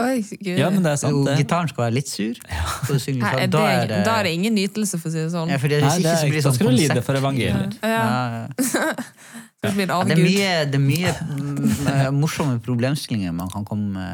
[0.54, 1.34] Ja, men det er sant, det.
[1.42, 2.44] gitaren skal være litt sur, og
[2.88, 3.52] du synger det, falskt.
[3.54, 5.48] Da er da er det ingen nytelse, for å si det sånn.
[5.52, 6.72] Ja, for det, Nei, det er, ikke så er, blir det da sånn skal du
[6.80, 7.72] lide for evangeliet.
[7.84, 8.00] Ja, Ja,
[9.66, 9.72] ja.
[9.76, 13.64] blir det Ja, det er mye, det er mye mm, eh, morsomme problemstillinger man kan
[13.68, 14.04] komme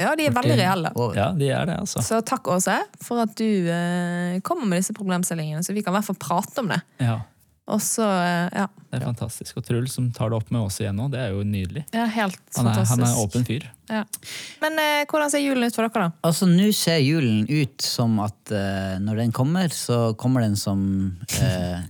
[0.00, 0.94] Ja, de er veldig reelle.
[1.16, 2.02] Ja, de er det, altså.
[2.02, 6.00] Så takk, Åse, for at du eh, kommer med disse problemstillingene, så vi kan i
[6.00, 6.80] hvert fall prate om det.
[7.02, 7.20] Ja,
[7.70, 8.66] Og så, eh, ja.
[8.90, 9.56] det er fantastisk.
[9.56, 11.86] Og Truls som tar det opp med oss igjen nå, det er jo nydelig.
[11.94, 12.90] ja helt Han er, fantastisk.
[12.92, 13.64] han er åpen fyr.
[13.88, 14.02] Ja.
[14.64, 16.20] Men eh, hvordan ser julen ut for dere, da?
[16.28, 20.84] Altså, Nå ser julen ut som at eh, når den kommer, så kommer den som
[21.40, 21.84] eh,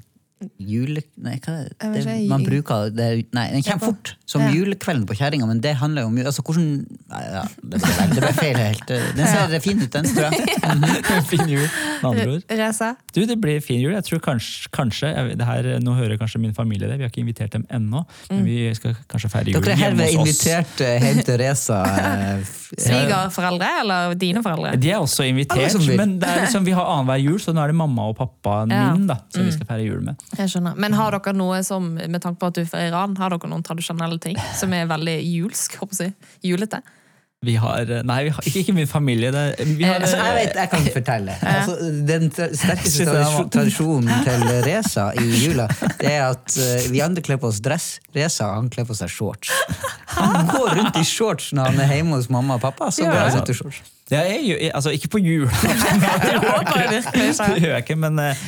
[0.59, 1.03] jule...
[1.25, 2.05] Nei, hva det?
[2.07, 4.51] Det man bruker det, Nei, den kommer fort, som Ja.
[4.55, 6.67] julekvelden på kjerringa, men det handler jo om altså, hvordan
[7.11, 8.93] nei, ja, Det ble, det ble feil helt.
[9.19, 11.25] Den ser fin ut, den, tror jeg.
[11.33, 11.65] fin jul,
[12.03, 13.03] med andre ord.
[13.15, 13.93] Du, det blir fin jul.
[13.95, 17.13] Jeg tror kanskje, kanskje jeg, det her, Nå hører kanskje min familie det, vi har
[17.13, 18.05] ikke invitert dem ennå.
[18.31, 21.81] Men vi skal kanskje feire jul Dere er hjemme herved invitert eh, hjem til Reza.
[21.85, 24.75] eh, Svigerforeldre eller dine foreldre?
[24.81, 27.73] De er også invitert, men det er liksom, vi har annenhver jul, så nå er
[27.73, 28.93] det mamma og pappa Ja.
[28.95, 30.17] min da, som vi skal feire jul med.
[30.39, 30.75] Jeg skjønner.
[30.81, 33.51] Men har dere noe som, med tanke på at du er fra Iran, har dere
[33.51, 35.79] noen tradisjonelle ting som er veldig julsk?
[35.83, 36.83] håper jeg, julete?
[37.45, 39.29] Vi har, Nei, vi har, ikke, ikke min familie.
[39.35, 41.35] Det, vi har, Altså, jeg vet, jeg kan fortelle.
[41.51, 41.75] Altså,
[42.09, 45.67] den sterkeste er- tradisjonen til Reza i jula,
[46.01, 47.99] det er at eh, vi andre kler på oss dress.
[48.17, 49.53] Reza han kler på seg shorts.
[50.17, 52.89] Han går rundt i shorts når han er hjemme hos mamma og pappa.
[52.95, 53.83] Så går han ut i shorts.
[54.13, 55.47] Ja, jeg, jeg, altså ikke på jul.
[56.85, 58.41] Det gjør jeg ikke, men eh,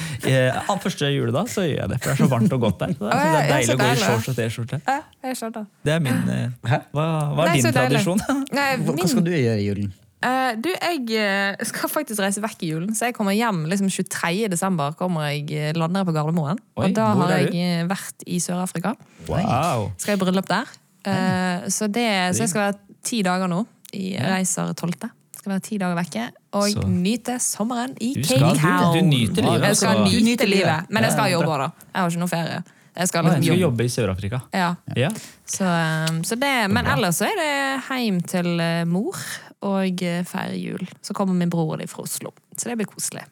[0.83, 2.01] første juledag så gjør jeg det.
[2.03, 2.93] For det er så varmt og godt der.
[2.99, 5.63] Så det er deilig å gå i shorts og T-skjorte.
[5.87, 8.21] Det er min eh, Hva, hva er din tradisjon?
[8.53, 9.95] Nei, Hva hva skal du gjøre i julen?
[10.27, 13.91] Uh, du, jeg eh, skal faktisk reise vekk i julen, så jeg kommer hjem liksom
[13.93, 14.49] 23.
[14.51, 14.97] desember.
[14.97, 16.61] kommer jeg eh, lander jeg på Gardermoen.
[16.81, 17.91] Oi, og da har jeg du?
[17.93, 18.97] vært i Sør-Afrika.
[19.29, 19.91] Wow.
[20.01, 20.73] Skal i bryllup der.
[21.07, 23.63] Uh, så, det, så jeg skal være ti dager nå.
[23.95, 25.16] Jeg reiser 12.
[25.47, 26.23] Skal være ti dager vekke
[26.59, 28.95] og Så- nyte sommeren i Cape du- Town.
[28.95, 30.05] du nyter livet, Jeg skal altså.
[30.11, 30.67] Nyte nyter livet.
[30.67, 31.71] livet, men jeg skal jobbe òg, da.
[31.95, 32.65] Jeg har ikke noe ferie.
[32.97, 33.61] Jeg skal liksom skal jobbe.
[33.61, 34.41] jobbe i Sør-Afrika.
[34.53, 34.75] Ja.
[34.97, 35.11] Ja.
[35.47, 35.65] Så,
[36.11, 39.15] um, så det, men ellers så er det hjem til eh, mor
[39.63, 40.89] og eh, feire jul.
[41.03, 42.31] Så kommer min bror og de fra Oslo.
[42.57, 43.23] Så det blir koselig.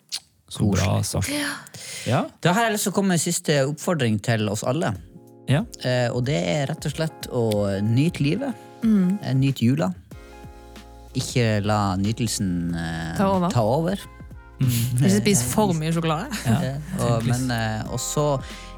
[0.49, 1.19] Så bra, altså.
[2.07, 2.23] Ja.
[2.41, 4.95] Da har jeg lyst til å komme med en siste oppfordring til oss alle.
[5.49, 5.65] ja.
[5.83, 8.55] Eh, og det er rett og slett å nyte livet.
[8.85, 9.19] Mm.
[9.19, 9.95] Nyte Nyt jula.
[11.15, 13.51] Ikke la nytelsen eh, Ta over.
[13.55, 14.01] Ta over.
[14.65, 16.31] Ikke spis for mye sjokolade.
[16.47, 16.75] Ja.
[17.05, 18.25] og, men, eh, og så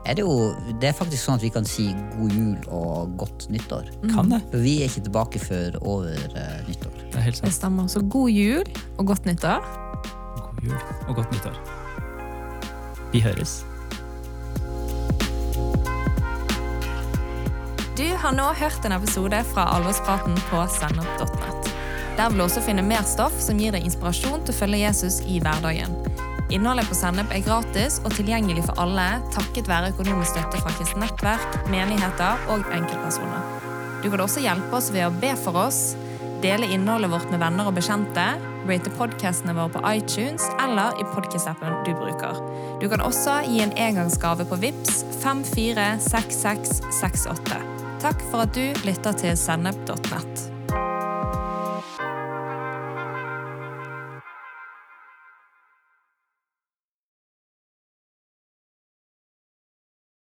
[0.07, 3.47] er det jo Det er faktisk sånn at vi kan si god jul og godt
[3.53, 3.89] nyttår.
[4.15, 4.41] Kan det.
[4.53, 6.97] For vi er ikke tilbake før over eh, nyttår.
[7.13, 7.59] Det er helt Det sant.
[7.61, 7.89] stemmer.
[7.93, 8.65] Så god jul
[8.99, 9.65] og godt nyttår.
[10.41, 10.79] God jul
[11.09, 11.57] og godt nyttår.
[13.13, 13.61] Vi høres.
[17.97, 21.71] Du har nå hørt en episode fra Alvorspraten på sennep.nett.
[22.17, 25.21] Der vil du også finne mer stoff som gir deg inspirasjon til å følge Jesus
[25.29, 25.93] i hverdagen.
[26.55, 31.03] Innholdet på Sennep er gratis og tilgjengelig for alle takket være økonomisk støtte fra kristent
[31.03, 33.43] nettverk, menigheter og enkeltpersoner.
[34.05, 35.81] Du kan også hjelpe oss ved å be for oss,
[36.45, 38.27] dele innholdet vårt med venner og bekjente,
[38.67, 42.35] rate podkastene våre på iTunes eller i podkast-appen du bruker.
[42.81, 47.57] Du kan også gi en engangsgave på VIPS 546668.
[48.05, 50.56] Takk for at du lytter til sennep.nett.